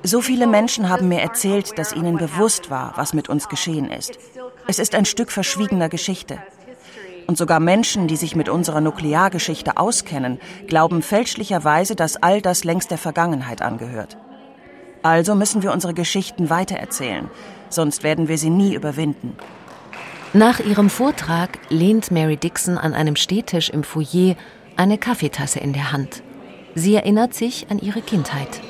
So 0.02 0.20
viele 0.22 0.46
Menschen 0.46 0.88
haben 0.88 1.08
mir 1.08 1.20
erzählt, 1.20 1.78
dass 1.78 1.92
ihnen 1.92 2.16
bewusst 2.16 2.70
war, 2.70 2.92
was 2.96 3.12
mit 3.12 3.28
uns 3.28 3.48
geschehen 3.48 3.90
ist. 3.90 4.18
Es 4.66 4.78
ist 4.78 4.94
ein 4.94 5.04
Stück 5.04 5.30
verschwiegener 5.30 5.88
Geschichte. 5.88 6.38
Und 7.26 7.38
sogar 7.38 7.60
Menschen, 7.60 8.08
die 8.08 8.16
sich 8.16 8.34
mit 8.34 8.48
unserer 8.48 8.80
Nukleargeschichte 8.80 9.76
auskennen, 9.76 10.40
glauben 10.66 11.02
fälschlicherweise, 11.02 11.94
dass 11.94 12.16
all 12.16 12.40
das 12.40 12.64
längst 12.64 12.90
der 12.90 12.98
Vergangenheit 12.98 13.62
angehört. 13.62 14.16
Also 15.02 15.34
müssen 15.34 15.62
wir 15.62 15.72
unsere 15.72 15.94
Geschichten 15.94 16.50
weitererzählen, 16.50 17.30
sonst 17.68 18.02
werden 18.02 18.28
wir 18.28 18.36
sie 18.36 18.50
nie 18.50 18.74
überwinden. 18.74 19.36
Nach 20.32 20.60
ihrem 20.60 20.90
Vortrag 20.90 21.58
lehnt 21.70 22.10
Mary 22.10 22.36
Dixon 22.36 22.78
an 22.78 22.94
einem 22.94 23.16
Stehtisch 23.16 23.70
im 23.70 23.82
Foyer 23.82 24.36
eine 24.76 24.98
Kaffeetasse 24.98 25.58
in 25.58 25.72
der 25.72 25.92
Hand. 25.92 26.22
Sie 26.74 26.94
erinnert 26.94 27.34
sich 27.34 27.66
an 27.70 27.78
ihre 27.78 28.00
Kindheit. 28.00 28.60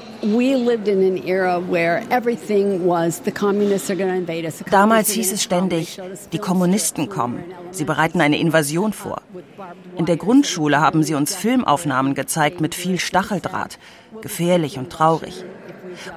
Damals 4.71 5.11
hieß 5.11 5.33
es 5.33 5.43
ständig, 5.43 6.01
die 6.33 6.39
Kommunisten 6.39 7.09
kommen. 7.09 7.45
Sie 7.71 7.85
bereiten 7.85 8.21
eine 8.21 8.39
Invasion 8.39 8.93
vor. 8.93 9.23
In 9.97 10.07
der 10.07 10.17
Grundschule 10.17 10.81
haben 10.81 11.03
sie 11.03 11.15
uns 11.15 11.35
Filmaufnahmen 11.35 12.15
gezeigt 12.15 12.61
mit 12.61 12.75
viel 12.75 12.99
Stacheldraht. 12.99 13.79
Gefährlich 14.21 14.79
und 14.79 14.91
traurig. 14.91 15.45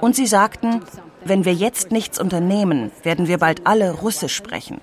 Und 0.00 0.16
sie 0.16 0.26
sagten, 0.26 0.80
wenn 1.24 1.44
wir 1.44 1.54
jetzt 1.54 1.90
nichts 1.90 2.20
unternehmen, 2.20 2.90
werden 3.02 3.28
wir 3.28 3.38
bald 3.38 3.66
alle 3.66 3.92
Russisch 3.92 4.34
sprechen. 4.34 4.80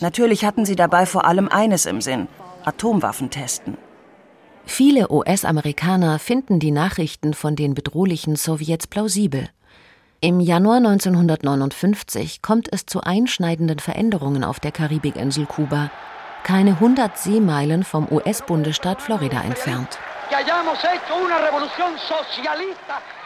Natürlich 0.00 0.44
hatten 0.44 0.64
sie 0.64 0.76
dabei 0.76 1.06
vor 1.06 1.24
allem 1.24 1.48
eines 1.48 1.86
im 1.86 2.00
Sinn, 2.00 2.28
Atomwaffen 2.64 3.30
testen. 3.30 3.78
Viele 4.68 5.10
US-Amerikaner 5.10 6.18
finden 6.18 6.60
die 6.60 6.70
Nachrichten 6.70 7.32
von 7.34 7.56
den 7.56 7.74
bedrohlichen 7.74 8.36
Sowjets 8.36 8.86
plausibel. 8.86 9.48
Im 10.20 10.40
Januar 10.40 10.76
1959 10.76 12.42
kommt 12.42 12.68
es 12.70 12.84
zu 12.86 13.00
einschneidenden 13.00 13.78
Veränderungen 13.78 14.44
auf 14.44 14.60
der 14.60 14.70
Karibikinsel 14.70 15.46
Kuba, 15.46 15.90
keine 16.44 16.72
100 16.72 17.18
Seemeilen 17.18 17.82
vom 17.82 18.06
US-Bundesstaat 18.12 19.00
Florida 19.02 19.42
entfernt. 19.42 19.98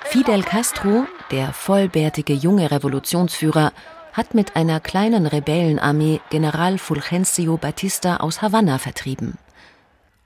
Fidel 0.04 0.42
Castro, 0.44 1.06
der 1.32 1.52
vollbärtige 1.52 2.32
junge 2.34 2.70
Revolutionsführer, 2.70 3.72
hat 4.12 4.34
mit 4.34 4.56
einer 4.56 4.80
kleinen 4.80 5.26
Rebellenarmee 5.26 6.20
General 6.30 6.78
Fulgencio 6.78 7.56
Batista 7.56 8.18
aus 8.18 8.42
Havanna 8.42 8.78
vertrieben. 8.78 9.38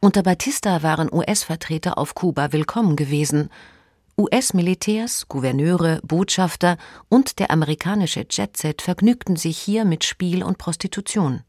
Unter 0.01 0.23
Batista 0.23 0.83
waren 0.83 1.13
US-Vertreter 1.13 1.97
auf 1.97 2.15
Kuba 2.15 2.53
willkommen 2.53 2.97
gewesen. 2.97 3.51
US-Militärs, 4.19 5.27
Gouverneure, 5.29 6.01
Botschafter 6.03 6.77
und 7.09 7.39
der 7.39 7.51
amerikanische 7.51 8.27
Jetset 8.31 8.83
vergnügten 8.83 9.37
sich 9.37 9.59
hier 9.59 9.85
mit 9.85 10.05
Spiel 10.05 10.45
und 10.45 10.59
Prostitution. 10.59 11.43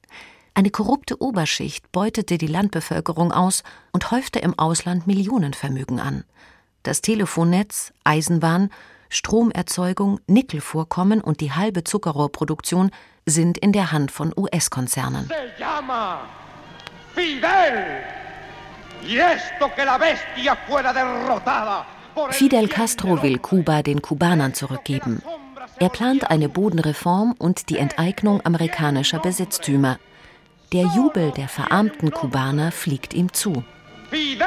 Eine 0.54 0.72
korrupte 0.72 1.22
Oberschicht 1.22 1.92
beutete 1.92 2.38
die 2.38 2.48
Landbevölkerung 2.48 3.32
aus 3.32 3.63
und 3.92 4.12
häufte 4.12 4.39
im 4.39 4.58
Ausland 4.58 5.08
Millionenvermögen 5.08 6.00
an. 6.00 6.24
Das 6.84 7.01
Telefonnetz, 7.01 7.94
Eisenbahn, 8.06 8.72
Stromerzeugung, 9.10 10.20
Nickelvorkommen 10.27 11.22
und 11.22 11.42
die 11.42 11.51
halbe 11.51 11.84
Zuckerrohrproduktion 11.84 12.92
sind 13.25 13.58
in 13.58 13.72
der 13.74 13.92
Hand 13.92 14.10
von 14.10 14.34
US-Konzernen. 14.36 15.30
Fidel! 17.13 18.26
Fidel 22.32 22.68
Castro 22.68 23.22
will 23.22 23.38
Kuba 23.39 23.82
den 23.82 24.01
Kubanern 24.01 24.54
zurückgeben. 24.54 25.22
Er 25.80 25.89
plant 25.89 26.30
eine 26.30 26.50
Bodenreform 26.50 27.36
und 27.38 27.70
die 27.70 27.77
Enteignung 27.77 28.46
amerikanischer 28.46 29.20
Besitztümer. 29.20 30.00
Der 30.74 30.86
Jubel 30.96 31.32
der 31.32 31.48
verarmten 31.48 32.12
Kubaner 32.12 32.72
fliegt 32.72 33.13
ihm 33.13 33.32
zu. 33.34 33.63
Fidel 34.10 34.46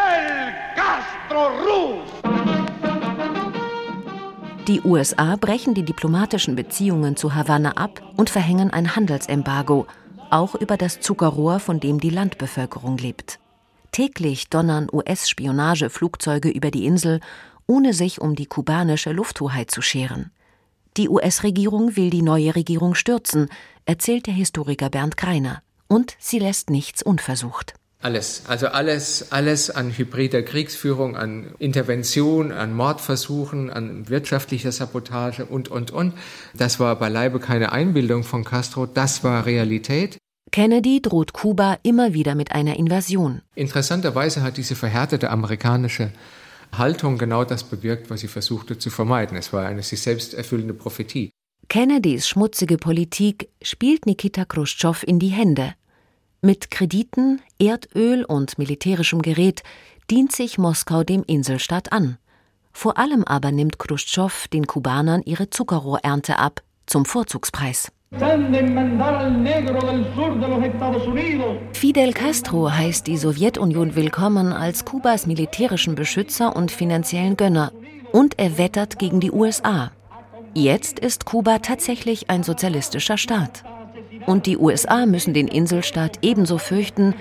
Castro 0.74 1.48
Rus! 1.64 2.20
Die 4.70 4.82
USA 4.82 5.34
brechen 5.34 5.74
die 5.74 5.82
diplomatischen 5.82 6.54
Beziehungen 6.54 7.16
zu 7.16 7.34
Havanna 7.34 7.72
ab 7.72 8.02
und 8.16 8.30
verhängen 8.30 8.70
ein 8.70 8.94
Handelsembargo, 8.94 9.88
auch 10.30 10.54
über 10.54 10.76
das 10.76 11.00
Zuckerrohr, 11.00 11.58
von 11.58 11.80
dem 11.80 11.98
die 11.98 12.10
Landbevölkerung 12.10 12.96
lebt. 12.96 13.39
Täglich 13.92 14.48
donnern 14.48 14.88
US-Spionageflugzeuge 14.92 16.48
über 16.48 16.70
die 16.70 16.86
Insel, 16.86 17.20
ohne 17.66 17.94
sich 17.94 18.20
um 18.20 18.34
die 18.34 18.46
kubanische 18.46 19.12
Lufthoheit 19.12 19.70
zu 19.70 19.82
scheren. 19.82 20.30
Die 20.96 21.08
US-Regierung 21.08 21.96
will 21.96 22.10
die 22.10 22.22
neue 22.22 22.54
Regierung 22.54 22.94
stürzen, 22.94 23.48
erzählt 23.84 24.26
der 24.26 24.34
Historiker 24.34 24.90
Bernd 24.90 25.16
Greiner. 25.16 25.62
Und 25.86 26.16
sie 26.18 26.38
lässt 26.38 26.70
nichts 26.70 27.02
unversucht. 27.02 27.74
Alles, 28.02 28.44
also 28.48 28.68
alles, 28.68 29.30
alles 29.30 29.70
an 29.70 29.90
hybrider 29.90 30.42
Kriegsführung, 30.42 31.16
an 31.16 31.54
Intervention, 31.58 32.50
an 32.50 32.74
Mordversuchen, 32.74 33.68
an 33.68 34.08
wirtschaftlicher 34.08 34.72
Sabotage 34.72 35.44
und, 35.44 35.68
und, 35.68 35.90
und. 35.90 36.14
Das 36.54 36.80
war 36.80 36.96
beileibe 36.96 37.40
keine 37.40 37.72
Einbildung 37.72 38.24
von 38.24 38.42
Castro, 38.42 38.86
das 38.86 39.22
war 39.22 39.44
Realität. 39.44 40.16
Kennedy 40.50 41.00
droht 41.00 41.32
Kuba 41.32 41.78
immer 41.82 42.12
wieder 42.12 42.34
mit 42.34 42.52
einer 42.52 42.76
Invasion. 42.76 43.42
Interessanterweise 43.54 44.42
hat 44.42 44.56
diese 44.56 44.74
verhärtete 44.74 45.30
amerikanische 45.30 46.12
Haltung 46.76 47.18
genau 47.18 47.44
das 47.44 47.64
bewirkt, 47.64 48.10
was 48.10 48.20
sie 48.20 48.28
versuchte 48.28 48.78
zu 48.78 48.90
vermeiden. 48.90 49.36
Es 49.36 49.52
war 49.52 49.66
eine 49.66 49.82
sich 49.82 50.02
selbst 50.02 50.34
erfüllende 50.34 50.74
Prophetie. 50.74 51.30
Kennedys 51.68 52.26
schmutzige 52.26 52.78
Politik 52.78 53.48
spielt 53.62 54.06
Nikita 54.06 54.44
Khrushchev 54.44 55.04
in 55.06 55.18
die 55.18 55.28
Hände. 55.28 55.74
Mit 56.42 56.70
Krediten, 56.70 57.40
Erdöl 57.58 58.24
und 58.24 58.58
militärischem 58.58 59.22
Gerät 59.22 59.62
dient 60.10 60.32
sich 60.32 60.58
Moskau 60.58 61.04
dem 61.04 61.22
Inselstaat 61.24 61.92
an. 61.92 62.18
Vor 62.72 62.98
allem 62.98 63.24
aber 63.24 63.52
nimmt 63.52 63.78
Khrushchev 63.78 64.48
den 64.48 64.66
Kubanern 64.66 65.22
ihre 65.22 65.50
Zuckerrohrernte 65.50 66.38
ab, 66.38 66.62
zum 66.86 67.04
Vorzugspreis. 67.04 67.92
Fidel 71.72 72.12
Castro 72.12 72.72
heißt 72.72 73.06
die 73.06 73.16
Sowjetunion 73.16 73.94
willkommen 73.94 74.52
als 74.52 74.84
Kubas 74.84 75.26
militärischen 75.26 75.94
Beschützer 75.94 76.56
und 76.56 76.72
finanziellen 76.72 77.36
Gönner 77.36 77.72
und 78.10 78.36
er 78.38 78.58
wettert 78.58 78.98
gegen 78.98 79.20
die 79.20 79.30
USA. 79.30 79.92
Jetzt 80.54 80.98
ist 80.98 81.24
Kuba 81.24 81.60
tatsächlich 81.60 82.28
ein 82.30 82.42
sozialistischer 82.42 83.16
Staat. 83.16 83.62
Und 84.26 84.46
die 84.46 84.58
USA 84.58 85.06
müssen 85.06 85.32
den 85.32 85.46
Inselstaat 85.46 86.18
ebenso 86.22 86.58
fürchten 86.58 87.14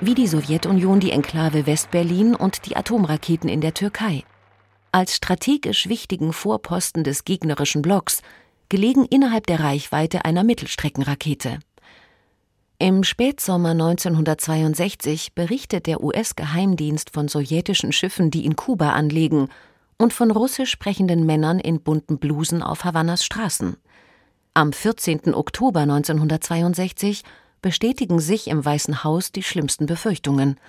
wie 0.00 0.14
die 0.14 0.28
Sowjetunion 0.28 1.00
die 1.00 1.10
Enklave 1.10 1.66
Westberlin 1.66 2.36
und 2.36 2.66
die 2.66 2.76
Atomraketen 2.76 3.48
in 3.48 3.60
der 3.60 3.74
Türkei. 3.74 4.22
als 4.96 5.14
strategisch 5.14 5.90
wichtigen 5.90 6.32
Vorposten 6.32 7.04
des 7.04 7.24
gegnerischen 7.24 7.82
Blocks, 7.82 8.22
gelegen 8.68 9.04
innerhalb 9.04 9.46
der 9.46 9.60
Reichweite 9.60 10.24
einer 10.24 10.44
Mittelstreckenrakete. 10.44 11.58
Im 12.78 13.04
Spätsommer 13.04 13.70
1962 13.70 15.34
berichtet 15.34 15.86
der 15.86 16.02
US-Geheimdienst 16.02 17.10
von 17.10 17.26
sowjetischen 17.26 17.90
Schiffen, 17.92 18.30
die 18.30 18.44
in 18.44 18.54
Kuba 18.54 18.90
anlegen, 18.90 19.48
und 19.98 20.12
von 20.12 20.30
russisch 20.30 20.70
sprechenden 20.70 21.24
Männern 21.24 21.58
in 21.58 21.80
bunten 21.80 22.18
Blusen 22.18 22.62
auf 22.62 22.84
Havannas 22.84 23.24
Straßen. 23.24 23.76
Am 24.52 24.72
14. 24.72 25.34
Oktober 25.34 25.80
1962 25.80 27.22
bestätigen 27.62 28.20
sich 28.20 28.48
im 28.48 28.64
Weißen 28.64 29.04
Haus 29.04 29.32
die 29.32 29.42
schlimmsten 29.42 29.86
Befürchtungen. 29.86 30.60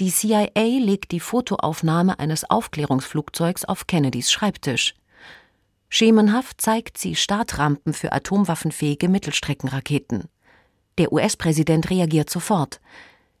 Die 0.00 0.10
CIA 0.10 0.48
legt 0.54 1.12
die 1.12 1.20
Fotoaufnahme 1.20 2.18
eines 2.18 2.48
Aufklärungsflugzeugs 2.48 3.64
auf 3.66 3.86
Kennedys 3.86 4.32
Schreibtisch. 4.32 4.94
Schemenhaft 5.94 6.58
zeigt 6.58 6.96
sie 6.96 7.14
Startrampen 7.14 7.92
für 7.92 8.12
atomwaffenfähige 8.12 9.10
Mittelstreckenraketen. 9.10 10.24
Der 10.96 11.12
US-Präsident 11.12 11.90
reagiert 11.90 12.30
sofort. 12.30 12.80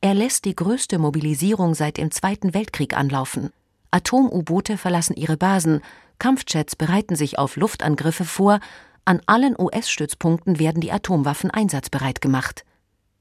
Er 0.02 0.12
lässt 0.12 0.44
die 0.44 0.54
größte 0.54 0.98
Mobilisierung 0.98 1.74
seit 1.74 1.96
dem 1.96 2.10
Zweiten 2.10 2.52
Weltkrieg 2.52 2.94
anlaufen. 2.94 3.54
Atom-U-Boote 3.90 4.76
verlassen 4.76 5.16
ihre 5.16 5.38
Basen, 5.38 5.80
Kampfjets 6.18 6.76
bereiten 6.76 7.16
sich 7.16 7.38
auf 7.38 7.56
Luftangriffe 7.56 8.26
vor, 8.26 8.60
an 9.06 9.22
allen 9.24 9.58
US-Stützpunkten 9.58 10.58
werden 10.58 10.82
die 10.82 10.92
Atomwaffen 10.92 11.50
einsatzbereit 11.50 12.20
gemacht. 12.20 12.66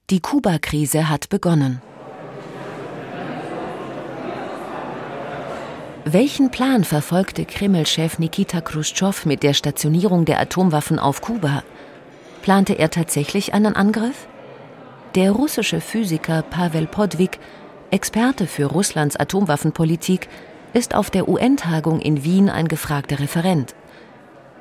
Die 0.10 0.20
Kuba-Krise 0.20 1.08
hat 1.08 1.30
begonnen. 1.30 1.82
Welchen 6.06 6.50
Plan 6.50 6.84
verfolgte 6.84 7.46
Kreml-Chef 7.46 8.18
Nikita 8.18 8.60
Khrushchev 8.62 9.28
mit 9.28 9.44
der 9.44 9.54
Stationierung 9.54 10.26
der 10.26 10.40
Atomwaffen 10.40 10.98
auf 10.98 11.22
Kuba? 11.22 11.64
Plante 12.42 12.74
er 12.74 12.90
tatsächlich 12.90 13.54
einen 13.54 13.76
Angriff? 13.76 14.28
Der 15.14 15.32
russische 15.32 15.80
Physiker 15.80 16.42
Pavel 16.42 16.88
Podwig, 16.88 17.38
Experte 17.92 18.48
für 18.48 18.66
Russlands 18.66 19.16
Atomwaffenpolitik, 19.16 20.28
ist 20.74 20.96
auf 20.96 21.12
der 21.12 21.30
UN-Tagung 21.30 22.00
in 22.00 22.24
Wien 22.24 22.50
ein 22.50 22.68
gefragter 22.68 23.20
Referent. 23.20 23.76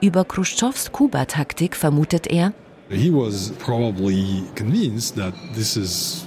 Über 0.02 0.26
Khrushchevs 0.26 0.92
Kuba-Taktik 0.92 1.74
vermutet 1.74 2.26
er, 2.26 2.52
He 2.90 3.10
was 3.10 3.52
probably 3.64 4.42
convinced 4.56 5.16
that 5.16 5.32
this 5.54 5.76
is 5.76 6.26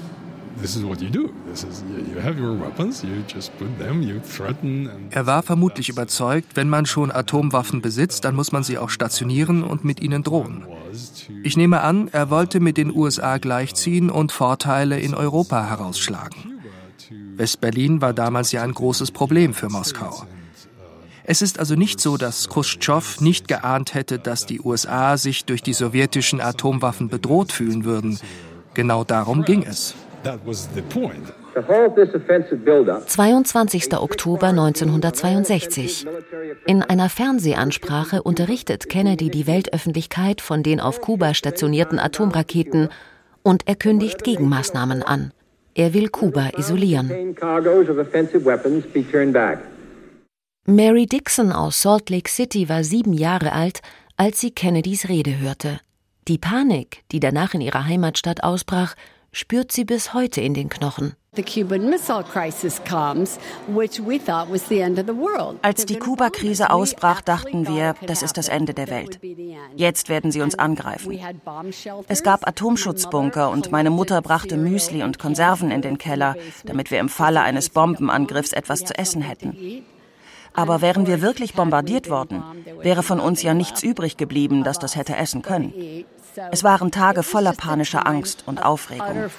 er 5.09 5.25
war 5.25 5.43
vermutlich 5.43 5.89
überzeugt, 5.89 6.55
wenn 6.55 6.69
man 6.69 6.85
schon 6.85 7.11
Atomwaffen 7.11 7.81
besitzt, 7.81 8.25
dann 8.25 8.35
muss 8.35 8.51
man 8.51 8.63
sie 8.63 8.77
auch 8.77 8.89
stationieren 8.89 9.63
und 9.63 9.83
mit 9.83 10.01
ihnen 10.01 10.23
drohen. 10.23 10.65
Ich 11.43 11.57
nehme 11.57 11.81
an, 11.81 12.07
er 12.11 12.29
wollte 12.29 12.59
mit 12.59 12.77
den 12.77 12.95
USA 12.95 13.37
gleichziehen 13.37 14.09
und 14.09 14.31
Vorteile 14.31 14.99
in 14.99 15.13
Europa 15.13 15.69
herausschlagen. 15.69 16.61
West-Berlin 17.35 18.01
war 18.01 18.13
damals 18.13 18.51
ja 18.51 18.63
ein 18.63 18.73
großes 18.73 19.11
Problem 19.11 19.53
für 19.53 19.69
Moskau. 19.69 20.25
Es 21.25 21.41
ist 21.41 21.57
also 21.57 21.75
nicht 21.75 22.01
so, 22.01 22.17
dass 22.17 22.49
Khrushchev 22.49 23.21
nicht 23.23 23.47
geahnt 23.47 23.93
hätte, 23.93 24.19
dass 24.19 24.45
die 24.45 24.59
USA 24.59 25.17
sich 25.17 25.45
durch 25.45 25.63
die 25.63 25.73
sowjetischen 25.73 26.41
Atomwaffen 26.41 27.07
bedroht 27.07 27.53
fühlen 27.53 27.85
würden. 27.85 28.19
Genau 28.73 29.03
darum 29.03 29.43
ging 29.43 29.63
es. 29.63 29.95
22. 33.07 33.93
Oktober 33.97 34.47
1962. 34.47 36.07
In 36.65 36.81
einer 36.81 37.09
Fernsehansprache 37.09 38.23
unterrichtet 38.23 38.87
Kennedy 38.89 39.29
die 39.29 39.47
Weltöffentlichkeit 39.47 40.39
von 40.39 40.63
den 40.63 40.79
auf 40.79 41.01
Kuba 41.01 41.33
stationierten 41.33 41.99
Atomraketen 41.99 42.87
und 43.43 43.67
er 43.67 43.75
kündigt 43.75 44.23
Gegenmaßnahmen 44.23 45.03
an. 45.03 45.33
Er 45.75 45.93
will 45.93 46.07
Kuba 46.07 46.51
isolieren. 46.57 47.35
Mary 50.65 51.05
Dixon 51.05 51.51
aus 51.51 51.81
Salt 51.81 52.09
Lake 52.09 52.29
City 52.29 52.69
war 52.69 52.85
sieben 52.85 53.11
Jahre 53.11 53.51
alt, 53.51 53.81
als 54.15 54.39
sie 54.39 54.51
Kennedys 54.51 55.09
Rede 55.09 55.39
hörte. 55.39 55.81
Die 56.29 56.37
Panik, 56.37 57.03
die 57.11 57.19
danach 57.19 57.53
in 57.53 57.59
ihrer 57.59 57.85
Heimatstadt 57.85 58.43
ausbrach, 58.43 58.95
spürt 59.33 59.73
sie 59.73 59.83
bis 59.83 60.13
heute 60.13 60.39
in 60.39 60.53
den 60.53 60.69
Knochen. 60.69 61.15
Als 65.61 65.85
die 65.85 65.95
Kuba-Krise 65.97 66.69
ausbrach, 66.69 67.21
dachten 67.21 67.67
wir, 67.67 67.95
das 68.05 68.21
ist 68.21 68.37
das 68.37 68.47
Ende 68.47 68.75
der 68.75 68.87
Welt. 68.89 69.19
Jetzt 69.75 70.09
werden 70.09 70.31
sie 70.31 70.41
uns 70.41 70.53
angreifen. 70.59 71.19
Es 72.07 72.21
gab 72.21 72.47
Atomschutzbunker 72.47 73.49
und 73.49 73.71
meine 73.71 73.89
Mutter 73.89 74.21
brachte 74.21 74.57
Müsli 74.57 75.01
und 75.01 75.17
Konserven 75.17 75.71
in 75.71 75.81
den 75.81 75.97
Keller, 75.97 76.35
damit 76.65 76.91
wir 76.91 76.99
im 76.99 77.09
Falle 77.09 77.41
eines 77.41 77.69
Bombenangriffs 77.69 78.53
etwas 78.53 78.85
zu 78.85 78.95
essen 78.95 79.23
hätten. 79.23 79.83
Aber 80.53 80.81
wären 80.81 81.07
wir 81.07 81.23
wirklich 81.23 81.55
bombardiert 81.55 82.11
worden, 82.11 82.43
wäre 82.81 83.01
von 83.01 83.19
uns 83.19 83.41
ja 83.41 83.55
nichts 83.55 83.81
übrig 83.81 84.17
geblieben, 84.17 84.63
das 84.63 84.77
das 84.77 84.95
hätte 84.95 85.15
essen 85.15 85.41
können. 85.41 85.73
Es 86.51 86.63
waren 86.63 86.91
Tage 86.91 87.23
voller 87.23 87.53
panischer 87.53 88.07
Angst 88.07 88.43
und 88.45 88.63
Aufregung. 88.63 89.29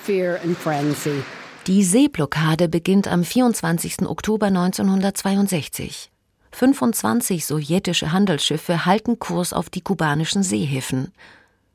Die 1.67 1.83
Seeblockade 1.83 2.69
beginnt 2.69 3.09
am 3.09 3.25
24. 3.25 4.03
Oktober 4.03 4.47
1962. 4.47 6.11
25 6.53 7.47
sowjetische 7.47 8.13
Handelsschiffe 8.13 8.85
halten 8.85 9.19
Kurs 9.19 9.53
auf 9.53 9.71
die 9.71 9.81
kubanischen 9.81 10.43
Seehäfen. 10.43 11.13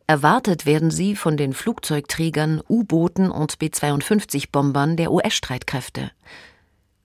Erwartet 0.08 0.66
werden 0.66 0.90
sie 0.90 1.16
von 1.16 1.38
den 1.38 1.54
Flugzeugträgern, 1.54 2.62
U-Booten 2.70 3.30
und 3.30 3.60
B-52-Bombern 3.60 4.96
der 4.96 5.12
US-Streitkräfte. 5.12 6.12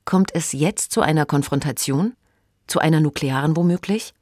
Kommt 0.05 0.35
es 0.35 0.53
jetzt 0.53 0.93
zu 0.93 1.01
einer 1.01 1.27
Konfrontation? 1.27 2.15
Zu 2.67 2.79
einer 2.79 3.01
nuklearen 3.01 3.57
womöglich? 3.57 4.15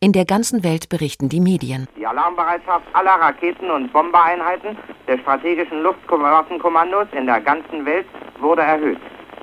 In 0.00 0.12
der 0.12 0.24
ganzen 0.24 0.62
Welt 0.62 0.88
berichten 0.88 1.28
die 1.28 1.40
Medien. 1.40 1.86
Die 1.96 2.06
Alarmbereitschaft 2.06 2.84
aller 2.92 3.12
Raketen- 3.20 3.70
und 3.70 3.92
Bombereinheiten 3.92 4.76
der 5.08 5.18
strategischen 5.18 5.82
Luftwaffenkommandos 5.82 7.08
in 7.12 7.26
der 7.26 7.40
ganzen 7.40 7.86
Welt 7.86 8.06
wurde 8.38 8.62
erhöht. 8.62 9.00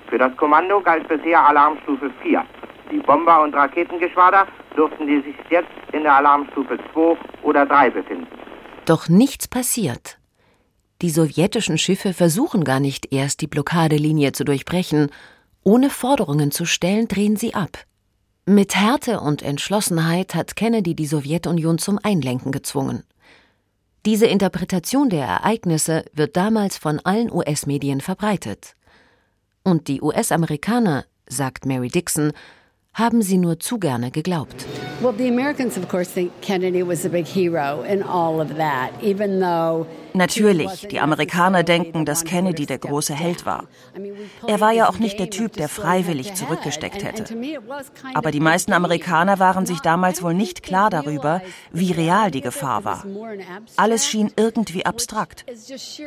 Für 0.08 0.18
das 0.18 0.36
Kommando 0.38 0.82
galt 0.82 1.08
bisher 1.08 1.48
Alarmstufe 1.48 2.12
4. 2.22 2.44
Die 2.92 3.00
Bomber- 3.00 3.42
und 3.42 3.56
Raketengeschwader 3.56 4.46
durften 4.76 5.08
die 5.08 5.22
sich 5.22 5.36
jetzt 5.50 5.72
in 5.94 6.04
der 6.04 6.16
Alarmstufe 6.16 6.78
2 6.94 7.18
oder 7.44 7.66
3 7.66 7.90
befinden. 7.90 8.28
Doch 8.86 9.08
nichts 9.08 9.48
passiert. 9.48 10.18
Die 11.02 11.10
sowjetischen 11.10 11.78
Schiffe 11.78 12.14
versuchen 12.14 12.64
gar 12.64 12.80
nicht 12.80 13.12
erst, 13.12 13.42
die 13.42 13.48
Blockadelinie 13.48 14.34
zu 14.34 14.44
durchbrechen. 14.44 15.10
Ohne 15.64 15.90
Forderungen 15.90 16.52
zu 16.52 16.66
stellen, 16.66 17.08
drehen 17.08 17.38
sie 17.38 17.56
ab. 17.56 17.80
Mit 18.52 18.76
Härte 18.76 19.22
und 19.22 19.44
Entschlossenheit 19.44 20.36
hat 20.36 20.58
Kennedy 20.58 20.94
die 20.94 21.06
Sowjetunion 21.06 21.78
zum 21.78 21.98
Einlenken 22.04 22.52
gezwungen. 22.52 23.06
Diese 24.06 24.26
Interpretation 24.26 25.10
der 25.10 25.26
Ereignisse 25.26 26.04
wird 26.12 26.36
damals 26.36 26.78
von 26.78 27.00
allen 27.00 27.32
US-Medien 27.32 28.02
verbreitet. 28.02 28.76
Und 29.64 29.88
die 29.88 30.02
US-Amerikaner, 30.02 31.06
sagt 31.30 31.66
Mary 31.66 31.88
Dixon, 31.88 32.34
haben 32.94 33.22
sie 33.22 33.38
nur 33.38 33.60
zu 33.60 33.80
gerne 33.80 34.12
geglaubt. 34.12 34.66
Natürlich, 40.14 40.88
die 40.90 41.00
Amerikaner 41.00 41.64
denken, 41.64 42.06
dass 42.06 42.24
Kennedy 42.24 42.66
der 42.66 42.78
große 42.78 43.14
Held 43.14 43.46
war. 43.46 43.66
Er 44.46 44.60
war 44.60 44.74
ja 44.74 44.90
auch 44.90 45.00
nicht 45.00 45.18
der 45.20 45.30
Typ, 45.30 45.54
der 45.54 45.70
freiwillig 45.70 46.36
zurückgesteckt 46.36 47.04
hätte. 47.04 47.26
Aber 48.14 48.30
die 48.30 48.40
meisten 48.40 48.74
Amerikaner 48.74 49.40
waren 49.40 49.66
sich 49.66 49.80
damals 49.80 50.22
wohl 50.22 50.34
nicht 50.34 50.62
klar 50.62 50.90
darüber, 50.90 51.42
wie 51.72 51.94
real 51.94 52.30
die 52.30 52.42
Gefahr 52.42 52.84
war. 52.84 53.06
Alles 53.78 54.06
schien 54.06 54.32
irgendwie 54.36 54.86
abstrakt. 54.86 55.46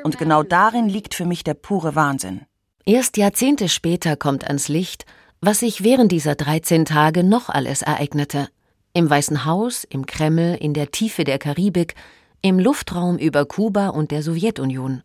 Und 0.04 0.18
genau 0.18 0.42
darin 0.42 0.88
liegt 0.88 1.14
für 1.14 1.24
mich 1.24 1.42
der 1.42 1.54
pure 1.54 1.96
Wahnsinn. 1.96 2.42
Erst 2.86 3.16
Jahrzehnte 3.16 3.70
später 3.70 4.14
kommt 4.14 4.46
ans 4.46 4.68
Licht, 4.68 5.06
was 5.44 5.60
sich 5.60 5.84
während 5.84 6.10
dieser 6.10 6.34
13 6.34 6.84
Tage 6.84 7.22
noch 7.22 7.48
alles 7.48 7.82
ereignete. 7.82 8.48
Im 8.94 9.10
Weißen 9.10 9.44
Haus, 9.44 9.84
im 9.84 10.06
Kreml, 10.06 10.56
in 10.58 10.72
der 10.72 10.90
Tiefe 10.90 11.24
der 11.24 11.38
Karibik, 11.38 11.94
im 12.40 12.58
Luftraum 12.58 13.18
über 13.18 13.44
Kuba 13.44 13.88
und 13.88 14.10
der 14.10 14.22
Sowjetunion. 14.22 15.02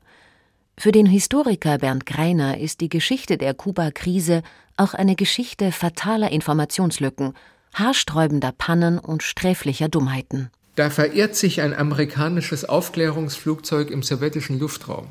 Für 0.77 0.91
den 0.93 1.05
Historiker 1.05 1.77
Bernd 1.77 2.05
Greiner 2.05 2.57
ist 2.57 2.79
die 2.79 2.87
Geschichte 2.87 3.37
der 3.37 3.53
Kuba-Krise 3.53 4.43
auch 4.77 4.93
eine 4.93 5.15
Geschichte 5.15 5.73
fataler 5.73 6.31
Informationslücken, 6.31 7.33
haarsträubender 7.73 8.53
Pannen 8.53 8.97
und 8.97 9.23
sträflicher 9.23 9.89
Dummheiten. 9.89 10.51
Da 10.75 10.89
verirrt 10.89 11.35
sich 11.35 11.61
ein 11.61 11.73
amerikanisches 11.73 12.63
Aufklärungsflugzeug 12.63 13.91
im 13.91 14.03
sowjetischen 14.03 14.57
Luftraum. 14.57 15.07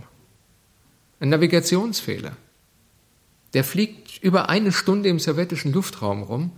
Ein 1.21 1.29
Navigationsfehler. 1.29 2.37
Der 3.55 3.65
fliegt 3.65 4.23
über 4.23 4.49
eine 4.49 4.73
Stunde 4.73 5.09
im 5.09 5.19
sowjetischen 5.19 5.73
Luftraum 5.73 6.23
rum 6.23 6.53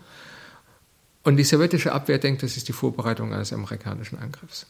Und 1.22 1.36
die 1.36 1.44
sowjetische 1.44 1.92
Abwehr 1.92 2.18
denkt, 2.18 2.42
das 2.42 2.56
ist 2.56 2.68
die 2.68 2.72
Vorbereitung 2.72 3.32
eines 3.34 3.52
amerikanischen 3.52 4.18
Angriffs. 4.18 4.66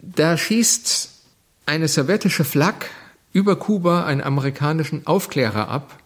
Da 0.00 0.36
schießt 0.36 1.10
eine 1.66 1.88
sowjetische 1.88 2.44
Flak 2.44 2.90
über 3.32 3.56
Kuba 3.56 4.04
einen 4.04 4.20
amerikanischen 4.20 5.06
Aufklärer 5.06 5.68
ab, 5.68 5.98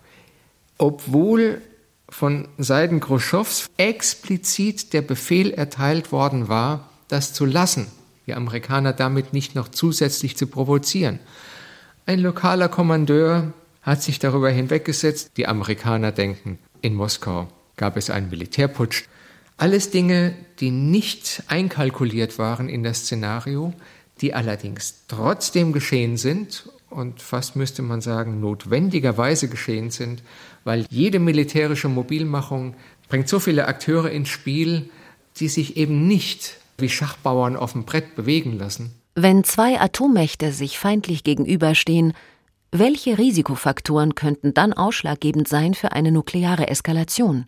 obwohl 0.79 1.61
von 2.09 2.47
Seiten 2.57 3.01
Khrushchevs 3.01 3.69
explizit 3.79 4.93
der 4.93 5.03
Befehl 5.03 5.51
erteilt 5.51 6.13
worden 6.13 6.49
war, 6.49 6.89
das 7.09 7.33
zu 7.33 7.45
lassen, 7.47 7.89
die 8.27 8.35
Amerikaner 8.35 8.93
damit 8.93 9.33
nicht 9.33 9.55
noch 9.57 9.69
zusätzlich 9.69 10.37
zu 10.37 10.47
provozieren. 10.47 11.19
Ein 12.05 12.21
lokaler 12.21 12.69
Kommandeur 12.69 13.53
hat 13.87 14.03
sich 14.03 14.19
darüber 14.19 14.51
hinweggesetzt, 14.51 15.31
die 15.37 15.47
Amerikaner 15.47 16.11
denken, 16.11 16.59
in 16.83 16.95
Moskau 16.95 17.49
gab 17.77 17.97
es 17.97 18.11
einen 18.11 18.29
Militärputsch. 18.29 19.05
Alles 19.57 19.91
Dinge, 19.91 20.35
die 20.59 20.73
nicht 20.73 21.45
einkalkuliert 21.47 22.39
waren 22.39 22.69
in 22.69 22.83
das 22.83 22.99
Szenario, 22.99 23.73
die 24.21 24.35
allerdings 24.35 25.05
trotzdem 25.09 25.73
geschehen 25.73 26.17
sind 26.17 26.69
und 26.91 27.23
fast 27.23 27.55
müsste 27.55 27.83
man 27.83 28.01
sagen 28.01 28.41
notwendigerweise 28.41 29.49
geschehen 29.49 29.91
sind, 29.91 30.23
weil 30.65 30.85
jede 30.91 31.21
militärische 31.21 31.89
Mobilmachung 31.89 32.75
bringt 33.09 33.29
so 33.29 33.39
viele 33.39 33.69
Akteure 33.69 34.11
ins 34.11 34.29
Spiel, 34.29 34.91
die 35.37 35.49
sich 35.49 35.77
eben 35.77 36.09
nicht 36.09 36.57
wie 36.79 36.89
Schachbauern 36.89 37.57
auf 37.57 37.73
dem 37.73 37.85
Brett 37.85 38.17
bewegen 38.17 38.59
lassen. 38.59 38.95
Wenn 39.15 39.45
zwei 39.45 39.81
Atommächte 39.81 40.53
sich 40.53 40.79
feindlich 40.79 41.25
gegenüberstehen, 41.25 42.13
welche 42.73 43.19
Risikofaktoren 43.19 44.15
könnten 44.15 44.53
dann 44.55 44.73
ausschlaggebend 44.73 45.49
sein 45.49 45.75
für 45.75 45.93
eine 45.93 46.13
nukleare 46.13 46.69
Eskalation? 46.69 47.47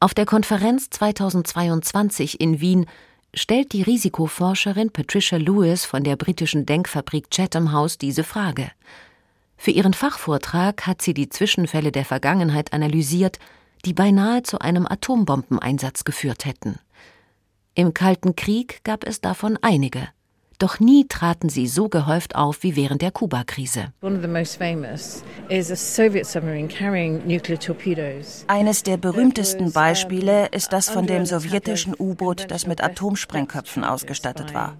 Auf 0.00 0.14
der 0.14 0.26
Konferenz 0.26 0.90
2022 0.90 2.40
in 2.40 2.60
Wien 2.60 2.86
stellt 3.34 3.72
die 3.72 3.82
Risikoforscherin 3.82 4.90
Patricia 4.90 5.38
Lewis 5.38 5.84
von 5.84 6.04
der 6.04 6.16
britischen 6.16 6.66
Denkfabrik 6.66 7.30
Chatham 7.30 7.72
House 7.72 7.98
diese 7.98 8.24
Frage. 8.24 8.70
Für 9.56 9.70
ihren 9.70 9.94
Fachvortrag 9.94 10.86
hat 10.86 11.02
sie 11.02 11.14
die 11.14 11.28
Zwischenfälle 11.28 11.92
der 11.92 12.04
Vergangenheit 12.04 12.72
analysiert, 12.72 13.38
die 13.84 13.94
beinahe 13.94 14.42
zu 14.42 14.58
einem 14.58 14.86
Atombombeneinsatz 14.86 16.04
geführt 16.04 16.44
hätten. 16.44 16.78
Im 17.74 17.92
Kalten 17.94 18.36
Krieg 18.36 18.82
gab 18.84 19.04
es 19.04 19.20
davon 19.20 19.58
einige. 19.62 20.08
Doch 20.58 20.80
nie 20.80 21.06
traten 21.08 21.48
sie 21.48 21.66
so 21.66 21.88
gehäuft 21.88 22.36
auf 22.36 22.62
wie 22.62 22.76
während 22.76 23.02
der 23.02 23.10
Kuba-Krise. 23.10 23.92
Eines 28.46 28.82
der 28.82 28.96
berühmtesten 28.96 29.72
Beispiele 29.72 30.46
ist 30.48 30.72
das 30.72 30.88
von 30.88 31.06
dem 31.06 31.26
sowjetischen 31.26 31.94
U-Boot, 31.98 32.50
das 32.50 32.66
mit 32.66 32.82
Atomsprengköpfen 32.82 33.84
ausgestattet 33.84 34.54
war. 34.54 34.76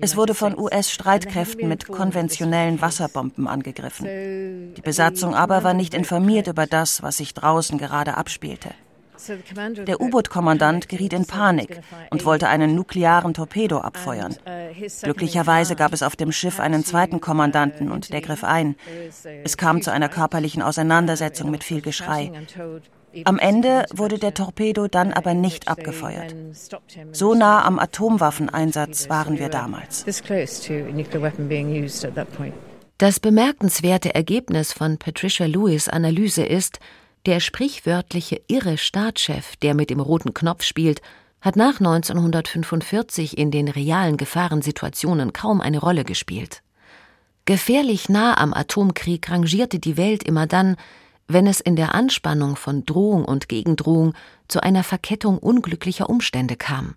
Es 0.00 0.16
wurde 0.16 0.34
von 0.34 0.56
US-Streitkräften 0.56 1.68
mit 1.68 1.88
konventionellen 1.88 2.80
Wasserbomben 2.80 3.48
angegriffen. 3.48 4.06
Die 4.76 4.82
Besatzung 4.82 5.34
aber 5.34 5.64
war 5.64 5.74
nicht 5.74 5.94
informiert 5.94 6.46
über 6.46 6.66
das, 6.66 7.02
was 7.02 7.16
sich 7.16 7.34
draußen 7.34 7.78
gerade 7.78 8.16
abspielte. 8.16 8.70
Der 9.86 10.00
U-Boot-Kommandant 10.00 10.88
geriet 10.88 11.12
in 11.12 11.26
Panik 11.26 11.80
und 12.10 12.24
wollte 12.24 12.48
einen 12.48 12.74
nuklearen 12.74 13.34
Torpedo 13.34 13.78
abfeuern. 13.78 14.36
Glücklicherweise 15.02 15.76
gab 15.76 15.92
es 15.92 16.02
auf 16.02 16.16
dem 16.16 16.32
Schiff 16.32 16.60
einen 16.60 16.84
zweiten 16.84 17.20
Kommandanten 17.20 17.90
und 17.90 18.12
der 18.12 18.20
griff 18.20 18.44
ein. 18.44 18.76
Es 19.44 19.56
kam 19.56 19.82
zu 19.82 19.92
einer 19.92 20.08
körperlichen 20.08 20.62
Auseinandersetzung 20.62 21.50
mit 21.50 21.64
viel 21.64 21.80
Geschrei. 21.80 22.32
Am 23.24 23.38
Ende 23.38 23.86
wurde 23.92 24.18
der 24.18 24.34
Torpedo 24.34 24.86
dann 24.86 25.12
aber 25.12 25.34
nicht 25.34 25.68
abgefeuert. 25.68 26.34
So 27.12 27.34
nah 27.34 27.64
am 27.64 27.78
Atomwaffeneinsatz 27.78 29.08
waren 29.08 29.38
wir 29.38 29.48
damals. 29.48 30.04
Das 32.98 33.20
bemerkenswerte 33.20 34.14
Ergebnis 34.14 34.72
von 34.72 34.98
Patricia 34.98 35.46
Lewis 35.46 35.88
Analyse 35.88 36.44
ist, 36.44 36.80
der 37.26 37.40
sprichwörtliche 37.40 38.40
irre 38.48 38.78
Staatschef, 38.78 39.56
der 39.56 39.74
mit 39.74 39.90
dem 39.90 40.00
roten 40.00 40.34
Knopf 40.34 40.62
spielt, 40.64 41.02
hat 41.40 41.56
nach 41.56 41.78
1945 41.78 43.38
in 43.38 43.50
den 43.50 43.68
realen 43.68 44.16
Gefahrensituationen 44.16 45.32
kaum 45.32 45.60
eine 45.60 45.78
Rolle 45.78 46.04
gespielt. 46.04 46.62
Gefährlich 47.44 48.08
nah 48.08 48.36
am 48.36 48.52
Atomkrieg 48.52 49.30
rangierte 49.30 49.78
die 49.78 49.96
Welt 49.96 50.22
immer 50.22 50.46
dann, 50.46 50.76
wenn 51.28 51.46
es 51.46 51.60
in 51.60 51.76
der 51.76 51.94
Anspannung 51.94 52.56
von 52.56 52.84
Drohung 52.84 53.24
und 53.24 53.48
Gegendrohung 53.48 54.14
zu 54.48 54.60
einer 54.62 54.82
Verkettung 54.82 55.38
unglücklicher 55.38 56.10
Umstände 56.10 56.56
kam. 56.56 56.94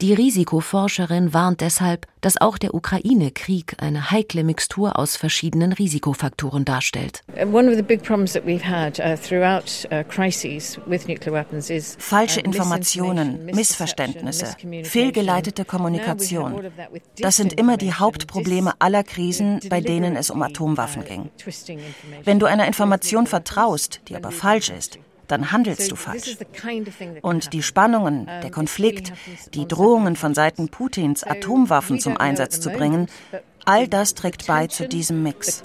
Die 0.00 0.12
Risikoforscherin 0.12 1.32
warnt 1.32 1.60
deshalb, 1.60 2.08
dass 2.20 2.40
auch 2.40 2.58
der 2.58 2.74
Ukraine-Krieg 2.74 3.76
eine 3.78 4.10
heikle 4.10 4.42
Mixtur 4.42 4.98
aus 4.98 5.16
verschiedenen 5.16 5.72
Risikofaktoren 5.72 6.64
darstellt. 6.64 7.22
Uh, 7.28 7.42
uh, 7.42 7.66
Falsche 11.98 12.40
uh, 12.40 12.44
Informationen, 12.44 13.44
Missverständnisse, 13.46 14.56
fehlgeleitete 14.82 15.64
Kommunikation. 15.64 16.72
Das 17.20 17.36
sind 17.36 17.52
immer 17.52 17.76
die 17.76 17.92
Hauptprobleme 17.94 18.72
aller 18.80 19.04
Krisen, 19.04 19.60
bei 19.70 19.80
denen 19.80 20.16
es 20.16 20.28
um 20.30 20.42
Atomwaffen 20.42 21.04
ging. 21.04 21.30
Wenn 22.24 22.40
du 22.40 22.46
einer 22.46 22.66
Information 22.66 23.28
vertraust, 23.28 24.00
die 24.08 24.16
aber 24.16 24.32
falsch 24.32 24.70
ist, 24.70 24.98
dann 25.28 25.52
handelst 25.52 25.90
du 25.90 25.96
falsch. 25.96 26.36
Und 27.22 27.52
die 27.52 27.62
Spannungen, 27.62 28.26
der 28.26 28.50
Konflikt, 28.50 29.12
die 29.54 29.66
Drohungen 29.66 30.16
von 30.16 30.34
Seiten 30.34 30.68
Putins, 30.68 31.24
Atomwaffen 31.24 32.00
zum 32.00 32.16
Einsatz 32.16 32.60
zu 32.60 32.70
bringen, 32.70 33.08
all 33.64 33.88
das 33.88 34.14
trägt 34.14 34.46
bei 34.46 34.66
zu 34.66 34.88
diesem 34.88 35.22
Mix. 35.22 35.62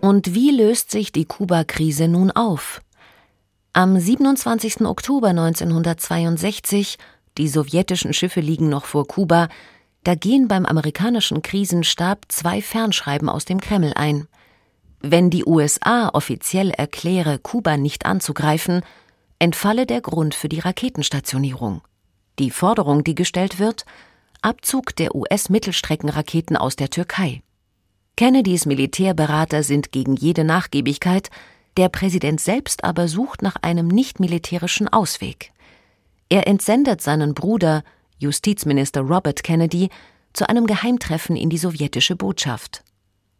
Und 0.00 0.34
wie 0.34 0.50
löst 0.50 0.90
sich 0.90 1.12
die 1.12 1.24
Kuba-Krise 1.24 2.08
nun 2.08 2.30
auf? 2.30 2.80
Am 3.72 3.98
27. 3.98 4.80
Oktober 4.82 5.28
1962, 5.28 6.98
die 7.38 7.48
sowjetischen 7.48 8.12
Schiffe 8.12 8.40
liegen 8.40 8.68
noch 8.68 8.84
vor 8.84 9.06
Kuba, 9.06 9.48
da 10.04 10.14
gehen 10.14 10.48
beim 10.48 10.66
amerikanischen 10.66 11.42
Krisenstab 11.42 12.26
zwei 12.28 12.62
Fernschreiben 12.62 13.28
aus 13.28 13.44
dem 13.44 13.60
Kreml 13.60 13.92
ein. 13.94 14.26
Wenn 15.00 15.30
die 15.30 15.44
USA 15.44 16.10
offiziell 16.10 16.70
erkläre, 16.70 17.38
Kuba 17.38 17.76
nicht 17.76 18.06
anzugreifen, 18.06 18.82
entfalle 19.38 19.86
der 19.86 20.00
Grund 20.00 20.34
für 20.34 20.48
die 20.48 20.60
Raketenstationierung. 20.60 21.82
Die 22.38 22.50
Forderung, 22.50 23.04
die 23.04 23.14
gestellt 23.14 23.58
wird, 23.58 23.84
Abzug 24.42 24.96
der 24.96 25.14
US-Mittelstreckenraketen 25.14 26.56
aus 26.56 26.76
der 26.76 26.90
Türkei. 26.90 27.42
Kennedys 28.16 28.66
Militärberater 28.66 29.62
sind 29.62 29.92
gegen 29.92 30.16
jede 30.16 30.44
Nachgiebigkeit, 30.44 31.30
der 31.76 31.88
Präsident 31.88 32.40
selbst 32.40 32.84
aber 32.84 33.08
sucht 33.08 33.42
nach 33.42 33.56
einem 33.62 33.88
nicht 33.88 34.20
militärischen 34.20 34.88
Ausweg. 34.88 35.52
Er 36.28 36.46
entsendet 36.46 37.00
seinen 37.00 37.34
Bruder, 37.34 37.82
Justizminister 38.20 39.00
Robert 39.00 39.42
Kennedy, 39.42 39.88
zu 40.32 40.48
einem 40.48 40.66
Geheimtreffen 40.66 41.36
in 41.36 41.50
die 41.50 41.58
sowjetische 41.58 42.14
Botschaft. 42.14 42.84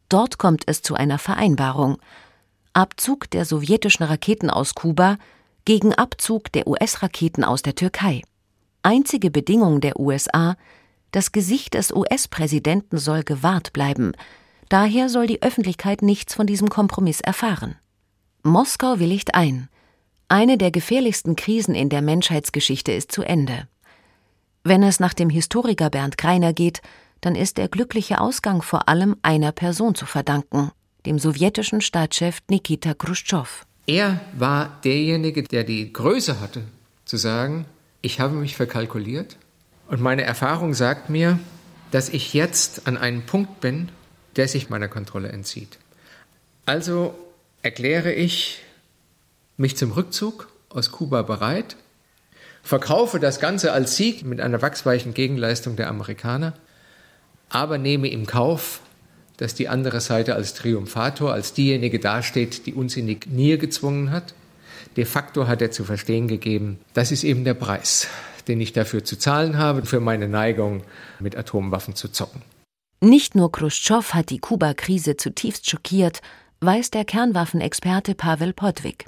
Dort 0.08 0.38
kommt 0.38 0.64
es 0.66 0.82
zu 0.82 0.94
einer 0.94 1.18
Vereinbarung. 1.18 1.98
Abzug 2.72 3.30
der 3.30 3.44
sowjetischen 3.44 4.04
Raketen 4.04 4.50
aus 4.50 4.74
Kuba 4.74 5.18
gegen 5.64 5.94
Abzug 5.94 6.50
der 6.52 6.66
US-Raketen 6.66 7.44
aus 7.44 7.62
der 7.62 7.74
Türkei. 7.74 8.22
Einzige 8.82 9.30
Bedingung 9.30 9.80
der 9.80 10.00
USA, 10.00 10.56
das 11.12 11.32
Gesicht 11.32 11.74
des 11.74 11.92
US-Präsidenten 11.92 12.98
soll 12.98 13.22
gewahrt 13.22 13.72
bleiben, 13.72 14.12
daher 14.68 15.08
soll 15.08 15.26
die 15.26 15.42
Öffentlichkeit 15.42 16.02
nichts 16.02 16.34
von 16.34 16.46
diesem 16.46 16.70
Kompromiss 16.70 17.20
erfahren. 17.20 17.76
Moskau 18.42 18.98
willigt 18.98 19.34
ein. 19.34 19.68
Eine 20.28 20.56
der 20.56 20.70
gefährlichsten 20.70 21.36
Krisen 21.36 21.74
in 21.74 21.88
der 21.88 22.02
Menschheitsgeschichte 22.02 22.92
ist 22.92 23.12
zu 23.12 23.22
Ende. 23.22 23.68
Wenn 24.62 24.82
es 24.82 25.00
nach 25.00 25.14
dem 25.14 25.30
Historiker 25.30 25.88
Bernd 25.88 26.18
Greiner 26.18 26.52
geht, 26.52 26.82
dann 27.22 27.34
ist 27.34 27.56
der 27.56 27.68
glückliche 27.68 28.20
Ausgang 28.20 28.60
vor 28.60 28.88
allem 28.88 29.16
einer 29.22 29.52
Person 29.52 29.94
zu 29.94 30.04
verdanken, 30.04 30.70
dem 31.06 31.18
sowjetischen 31.18 31.80
Staatschef 31.80 32.40
Nikita 32.50 32.92
Khrushchev. 32.92 33.64
Er 33.86 34.20
war 34.36 34.78
derjenige, 34.84 35.42
der 35.42 35.64
die 35.64 35.90
Größe 35.92 36.40
hatte, 36.40 36.62
zu 37.06 37.16
sagen, 37.16 37.64
ich 38.02 38.20
habe 38.20 38.34
mich 38.34 38.54
verkalkuliert 38.54 39.36
und 39.88 40.02
meine 40.02 40.22
Erfahrung 40.22 40.74
sagt 40.74 41.08
mir, 41.08 41.38
dass 41.90 42.10
ich 42.10 42.34
jetzt 42.34 42.86
an 42.86 42.98
einem 42.98 43.22
Punkt 43.22 43.60
bin, 43.60 43.88
der 44.36 44.46
sich 44.46 44.68
meiner 44.68 44.88
Kontrolle 44.88 45.30
entzieht. 45.30 45.78
Also 46.66 47.14
erkläre 47.62 48.12
ich 48.12 48.62
mich 49.56 49.76
zum 49.76 49.92
Rückzug 49.92 50.48
aus 50.68 50.92
Kuba 50.92 51.22
bereit 51.22 51.76
verkaufe 52.62 53.18
das 53.18 53.40
Ganze 53.40 53.72
als 53.72 53.96
Sieg 53.96 54.24
mit 54.24 54.40
einer 54.40 54.62
wachsweichen 54.62 55.14
Gegenleistung 55.14 55.76
der 55.76 55.88
Amerikaner, 55.88 56.54
aber 57.48 57.78
nehme 57.78 58.08
im 58.08 58.26
Kauf, 58.26 58.80
dass 59.36 59.54
die 59.54 59.68
andere 59.68 60.00
Seite 60.00 60.34
als 60.34 60.54
Triumphator, 60.54 61.32
als 61.32 61.54
diejenige 61.54 61.98
dasteht, 61.98 62.66
die 62.66 62.74
uns 62.74 62.96
in 62.96 63.06
die 63.06 63.18
Knie 63.18 63.56
gezwungen 63.56 64.10
hat. 64.10 64.34
De 64.96 65.04
facto 65.04 65.46
hat 65.46 65.62
er 65.62 65.70
zu 65.70 65.84
verstehen 65.84 66.28
gegeben, 66.28 66.78
das 66.94 67.10
ist 67.10 67.24
eben 67.24 67.44
der 67.44 67.54
Preis, 67.54 68.08
den 68.48 68.60
ich 68.60 68.72
dafür 68.72 69.04
zu 69.04 69.16
zahlen 69.16 69.56
habe, 69.56 69.86
für 69.86 70.00
meine 70.00 70.28
Neigung, 70.28 70.82
mit 71.20 71.36
Atomwaffen 71.36 71.94
zu 71.94 72.08
zocken. 72.08 72.42
Nicht 73.00 73.34
nur 73.34 73.50
Khrushchev 73.50 74.12
hat 74.12 74.28
die 74.28 74.40
Kuba-Krise 74.40 75.16
zutiefst 75.16 75.70
schockiert, 75.70 76.20
weiß 76.60 76.90
der 76.90 77.06
Kernwaffenexperte 77.06 78.14
Pavel 78.14 78.52
Podwig. 78.52 79.06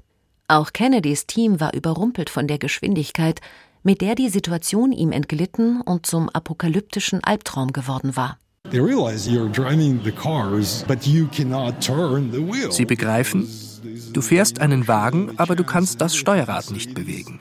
Auch 0.52 0.74
Kennedys 0.74 1.26
Team 1.26 1.60
war 1.60 1.72
überrumpelt 1.72 2.28
von 2.28 2.46
der 2.46 2.58
Geschwindigkeit, 2.58 3.40
mit 3.82 4.02
der 4.02 4.14
die 4.14 4.28
Situation 4.28 4.92
ihm 4.92 5.10
entglitten 5.10 5.80
und 5.80 6.04
zum 6.04 6.28
apokalyptischen 6.28 7.24
Albtraum 7.24 7.72
geworden 7.72 8.16
war. 8.16 8.36
Sie 12.70 12.84
begreifen, 12.84 13.48
du 14.12 14.20
fährst 14.20 14.60
einen 14.60 14.88
Wagen, 14.88 15.30
aber 15.38 15.56
du 15.56 15.64
kannst 15.64 16.02
das 16.02 16.14
Steuerrad 16.14 16.70
nicht 16.70 16.92
bewegen. 16.92 17.40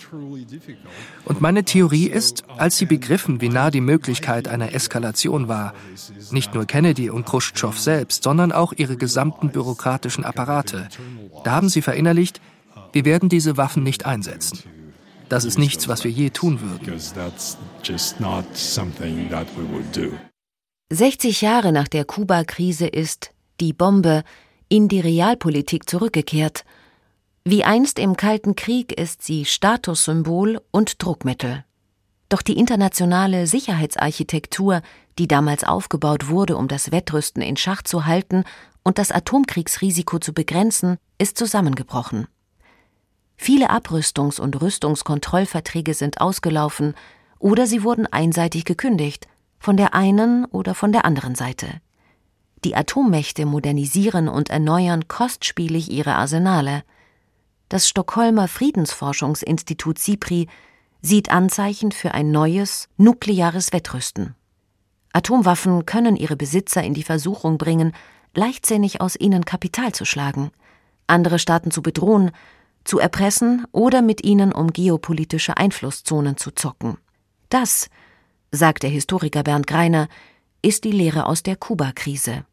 Und 1.26 1.41
meine 1.41 1.65
Theorie 1.65 2.08
ist, 2.08 2.45
als 2.56 2.78
sie 2.78 2.86
begriffen, 2.86 3.41
wie 3.41 3.50
nah 3.50 3.71
die 3.71 3.82
Möglichkeit 3.82 4.47
einer 4.47 4.74
Eskalation 4.74 5.50
war, 5.50 5.74
nicht 6.32 6.54
nur 6.54 6.63
Kennedy 6.63 7.10
und 7.10 7.26
Khrushchev 7.26 7.78
selbst, 7.78 8.24
sondern 8.24 8.54
auch 8.54 8.71
ihre 8.71 8.95
gesamten 8.95 9.50
bürokratischen 9.50 10.24
Apparate, 10.24 10.88
da 11.43 11.52
haben 11.52 11.67
sie 11.67 11.82
verinnerlicht, 11.82 12.39
wir 12.93 13.06
werden 13.06 13.30
diese 13.30 13.58
Waffen 13.58 13.84
nicht 13.84 14.06
einsetzen. 14.06 14.63
Das 15.30 15.45
ist 15.45 15.58
nichts, 15.58 15.88
was 15.88 16.04
wir 16.04 16.12
je 16.12 16.30
tun 16.30 16.60
würden. 16.62 16.99
60 20.89 21.41
Jahre 21.41 21.71
nach 21.71 21.88
der 21.88 22.04
Kuba-Krise 22.04 22.88
ist 22.88 23.32
die 23.62 23.71
Bombe 23.71 24.23
in 24.67 24.88
die 24.88 24.99
Realpolitik 24.99 25.89
zurückgekehrt. 25.89 26.65
Wie 27.45 27.63
einst 27.63 27.97
im 27.97 28.17
Kalten 28.17 28.56
Krieg 28.56 28.91
ist 28.91 29.23
sie 29.23 29.45
Statussymbol 29.45 30.62
und 30.71 31.01
Druckmittel. 31.01 31.63
Doch 32.30 32.41
die 32.41 32.58
internationale 32.58 33.47
Sicherheitsarchitektur, 33.47 34.82
die 35.17 35.27
damals 35.27 35.63
aufgebaut 35.63 36.30
wurde, 36.30 36.56
um 36.56 36.67
das 36.67 36.91
Wettrüsten 36.91 37.41
in 37.41 37.58
Schach 37.58 37.82
zu 37.82 38.06
halten 38.06 38.43
und 38.84 38.97
das 38.97 39.12
Atomkriegsrisiko 39.12 40.19
zu 40.19 40.34
begrenzen, 40.34 40.97
ist 41.17 41.38
zusammengebrochen. 41.38 42.27
Viele 43.43 43.71
Abrüstungs- 43.71 44.39
und 44.39 44.62
Rüstungskontrollverträge 44.62 45.95
sind 45.95 46.21
ausgelaufen 46.21 46.93
oder 47.39 47.65
sie 47.65 47.82
wurden 47.82 48.06
einseitig 48.06 48.65
gekündigt, 48.65 49.27
von 49.58 49.77
der 49.77 49.95
einen 49.95 50.45
oder 50.45 50.75
von 50.75 50.91
der 50.91 51.06
anderen 51.06 51.34
Seite. 51.34 51.82
Die 52.63 52.75
Atommächte 52.75 53.47
modernisieren 53.47 54.30
und 54.30 54.51
erneuern 54.51 55.08
kostspielig 55.08 55.89
ihre 55.89 56.13
Arsenale. 56.13 56.84
Das 57.67 57.89
Stockholmer 57.89 58.47
Friedensforschungsinstitut 58.47 59.97
SIPRI 59.97 60.47
sieht 61.01 61.32
Anzeichen 61.32 61.91
für 61.91 62.13
ein 62.13 62.30
neues, 62.30 62.89
nukleares 62.97 63.73
Wettrüsten. 63.73 64.36
Atomwaffen 65.13 65.88
können 65.88 66.15
ihre 66.15 66.36
Besitzer 66.36 66.84
in 66.84 66.93
die 66.93 67.01
Versuchung 67.01 67.58
bringen, 67.58 67.93
leichtsinnig 68.36 69.01
aus 69.01 69.15
ihnen 69.15 69.45
Kapital 69.45 69.93
zu 69.93 70.06
schlagen, 70.06 70.51
andere 71.08 71.39
Staaten 71.39 71.71
zu 71.71 71.82
bedrohen 71.82 72.30
zu 72.84 73.00
erpressen 73.00 73.65
oder 73.72 74.02
mit 74.02 74.24
ihnen 74.24 74.52
um 74.52 74.72
geopolitische 74.74 75.58
Einflusszonen 75.58 76.38
zu 76.38 76.52
zocken. 76.52 76.98
Das, 77.50 77.89
sagt 78.52 78.84
der 78.84 78.89
Historiker 78.89 79.44
Bernd 79.44 79.67
Greiner, 79.67 80.08
ist 80.62 80.84
die 80.84 80.91
Lehre 80.91 81.26
aus 81.26 81.44
der 81.44 81.56
Kuba-Krise. 81.56 82.46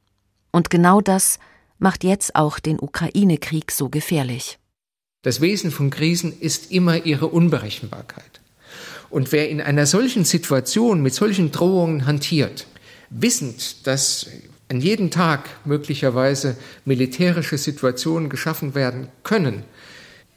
Und 0.51 0.71
genau 0.71 1.01
das 1.01 1.38
macht 1.79 2.05
jetzt 2.05 2.35
auch 2.35 2.59
den 2.59 2.81
Ukraine-Krieg 2.81 3.71
so 3.71 3.88
gefährlich. 3.88 4.59
Das 5.23 5.41
Wesen 5.41 5.71
von 5.71 5.91
Krisen 5.91 6.38
ist 6.38 6.71
immer 6.71 7.05
ihre 7.05 7.27
Unberechenbarkeit. 7.27 8.41
Und 9.11 9.33
wer 9.33 9.49
in 9.49 9.61
einer 9.61 9.87
solchen 9.87 10.25
Situation 10.25 11.03
mit 11.03 11.14
solchen 11.14 11.51
Drohungen 11.51 12.07
hantiert, 12.07 12.67
wissend, 13.11 13.87
dass 13.87 14.27
an 14.69 14.81
jedem 14.81 15.11
Tag 15.11 15.49
möglicherweise 15.64 16.57
militärische 16.85 17.57
Situationen 17.57 18.29
geschaffen 18.29 18.75
werden 18.75 19.09
können, 19.23 19.64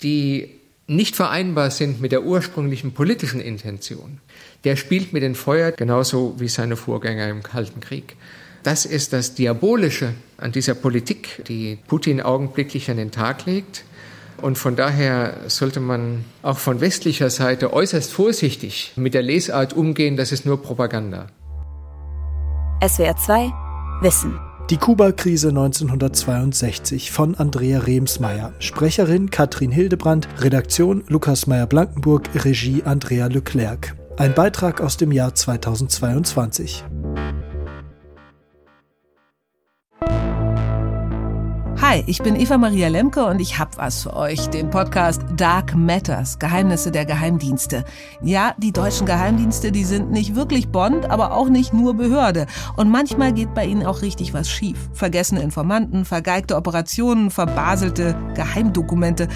die 0.03 0.49
nicht 0.87 1.15
vereinbar 1.15 1.71
sind 1.71 2.01
mit 2.01 2.11
der 2.11 2.23
ursprünglichen 2.23 2.93
politischen 2.93 3.39
Intention, 3.39 4.19
der 4.63 4.75
spielt 4.75 5.13
mit 5.13 5.23
dem 5.23 5.35
Feuer 5.35 5.71
genauso 5.71 6.35
wie 6.37 6.49
seine 6.49 6.75
Vorgänger 6.75 7.29
im 7.29 7.43
Kalten 7.43 7.79
Krieg. 7.79 8.17
Das 8.63 8.85
ist 8.85 9.13
das 9.13 9.33
Diabolische 9.33 10.13
an 10.37 10.51
dieser 10.51 10.75
Politik, 10.75 11.43
die 11.47 11.79
Putin 11.87 12.21
augenblicklich 12.21 12.91
an 12.91 12.97
den 12.97 13.11
Tag 13.11 13.45
legt. 13.45 13.85
Und 14.41 14.57
von 14.57 14.75
daher 14.75 15.37
sollte 15.47 15.79
man 15.79 16.25
auch 16.41 16.57
von 16.57 16.81
westlicher 16.81 17.29
Seite 17.29 17.73
äußerst 17.73 18.11
vorsichtig 18.11 18.93
mit 18.95 19.13
der 19.13 19.21
Lesart 19.21 19.73
umgehen, 19.73 20.17
das 20.17 20.31
ist 20.31 20.45
nur 20.45 20.61
Propaganda. 20.61 21.27
SWR 22.85 23.15
2 23.15 23.51
Wissen 24.01 24.50
die 24.69 24.77
Kuba-Krise 24.77 25.49
1962 25.49 27.11
von 27.11 27.35
Andrea 27.35 27.79
Remsmeier. 27.79 28.53
Sprecherin 28.59 29.29
Katrin 29.29 29.71
Hildebrand, 29.71 30.27
Redaktion 30.39 31.03
Lukas 31.07 31.47
Meyer-Blankenburg, 31.47 32.29
Regie 32.45 32.83
Andrea 32.83 33.27
Leclerc. 33.27 33.95
Ein 34.17 34.33
Beitrag 34.33 34.81
aus 34.81 34.97
dem 34.97 35.11
Jahr 35.11 35.33
2022. 35.33 36.83
Hi, 41.91 42.05
ich 42.07 42.23
bin 42.23 42.37
Eva 42.37 42.57
Maria 42.57 42.87
Lemke 42.87 43.25
und 43.25 43.41
ich 43.41 43.59
hab 43.59 43.77
was 43.77 44.03
für 44.03 44.15
euch, 44.15 44.47
den 44.47 44.69
Podcast 44.69 45.23
Dark 45.35 45.75
Matters, 45.75 46.39
Geheimnisse 46.39 46.89
der 46.89 47.03
Geheimdienste. 47.03 47.83
Ja, 48.21 48.55
die 48.57 48.71
deutschen 48.71 49.05
Geheimdienste, 49.05 49.73
die 49.73 49.83
sind 49.83 50.09
nicht 50.09 50.33
wirklich 50.33 50.69
Bond, 50.69 51.09
aber 51.11 51.33
auch 51.33 51.49
nicht 51.49 51.73
nur 51.73 51.93
Behörde. 51.93 52.45
Und 52.77 52.89
manchmal 52.89 53.33
geht 53.33 53.53
bei 53.53 53.65
ihnen 53.65 53.85
auch 53.85 54.03
richtig 54.03 54.33
was 54.33 54.49
schief. 54.49 54.77
Vergessene 54.93 55.41
Informanten, 55.41 56.05
vergeigte 56.05 56.55
Operationen, 56.55 57.29
verbaselte 57.29 58.15
Geheimdokumente. 58.35 59.27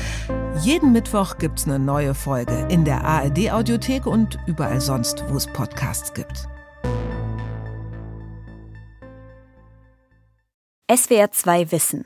Jeden 0.61 0.93
Mittwoch 0.93 1.37
gibt's 1.37 1.65
eine 1.65 1.77
neue 1.77 2.13
Folge 2.13 2.67
in 2.69 2.85
der 2.85 3.03
ARD 3.03 3.51
Audiothek 3.51 4.05
und 4.05 4.39
überall 4.47 4.79
sonst, 4.79 5.25
wo 5.27 5.35
es 5.35 5.45
Podcasts 5.45 6.13
gibt. 6.13 6.47
SWR 10.89 11.31
2 11.31 11.73
Wissen 11.73 12.05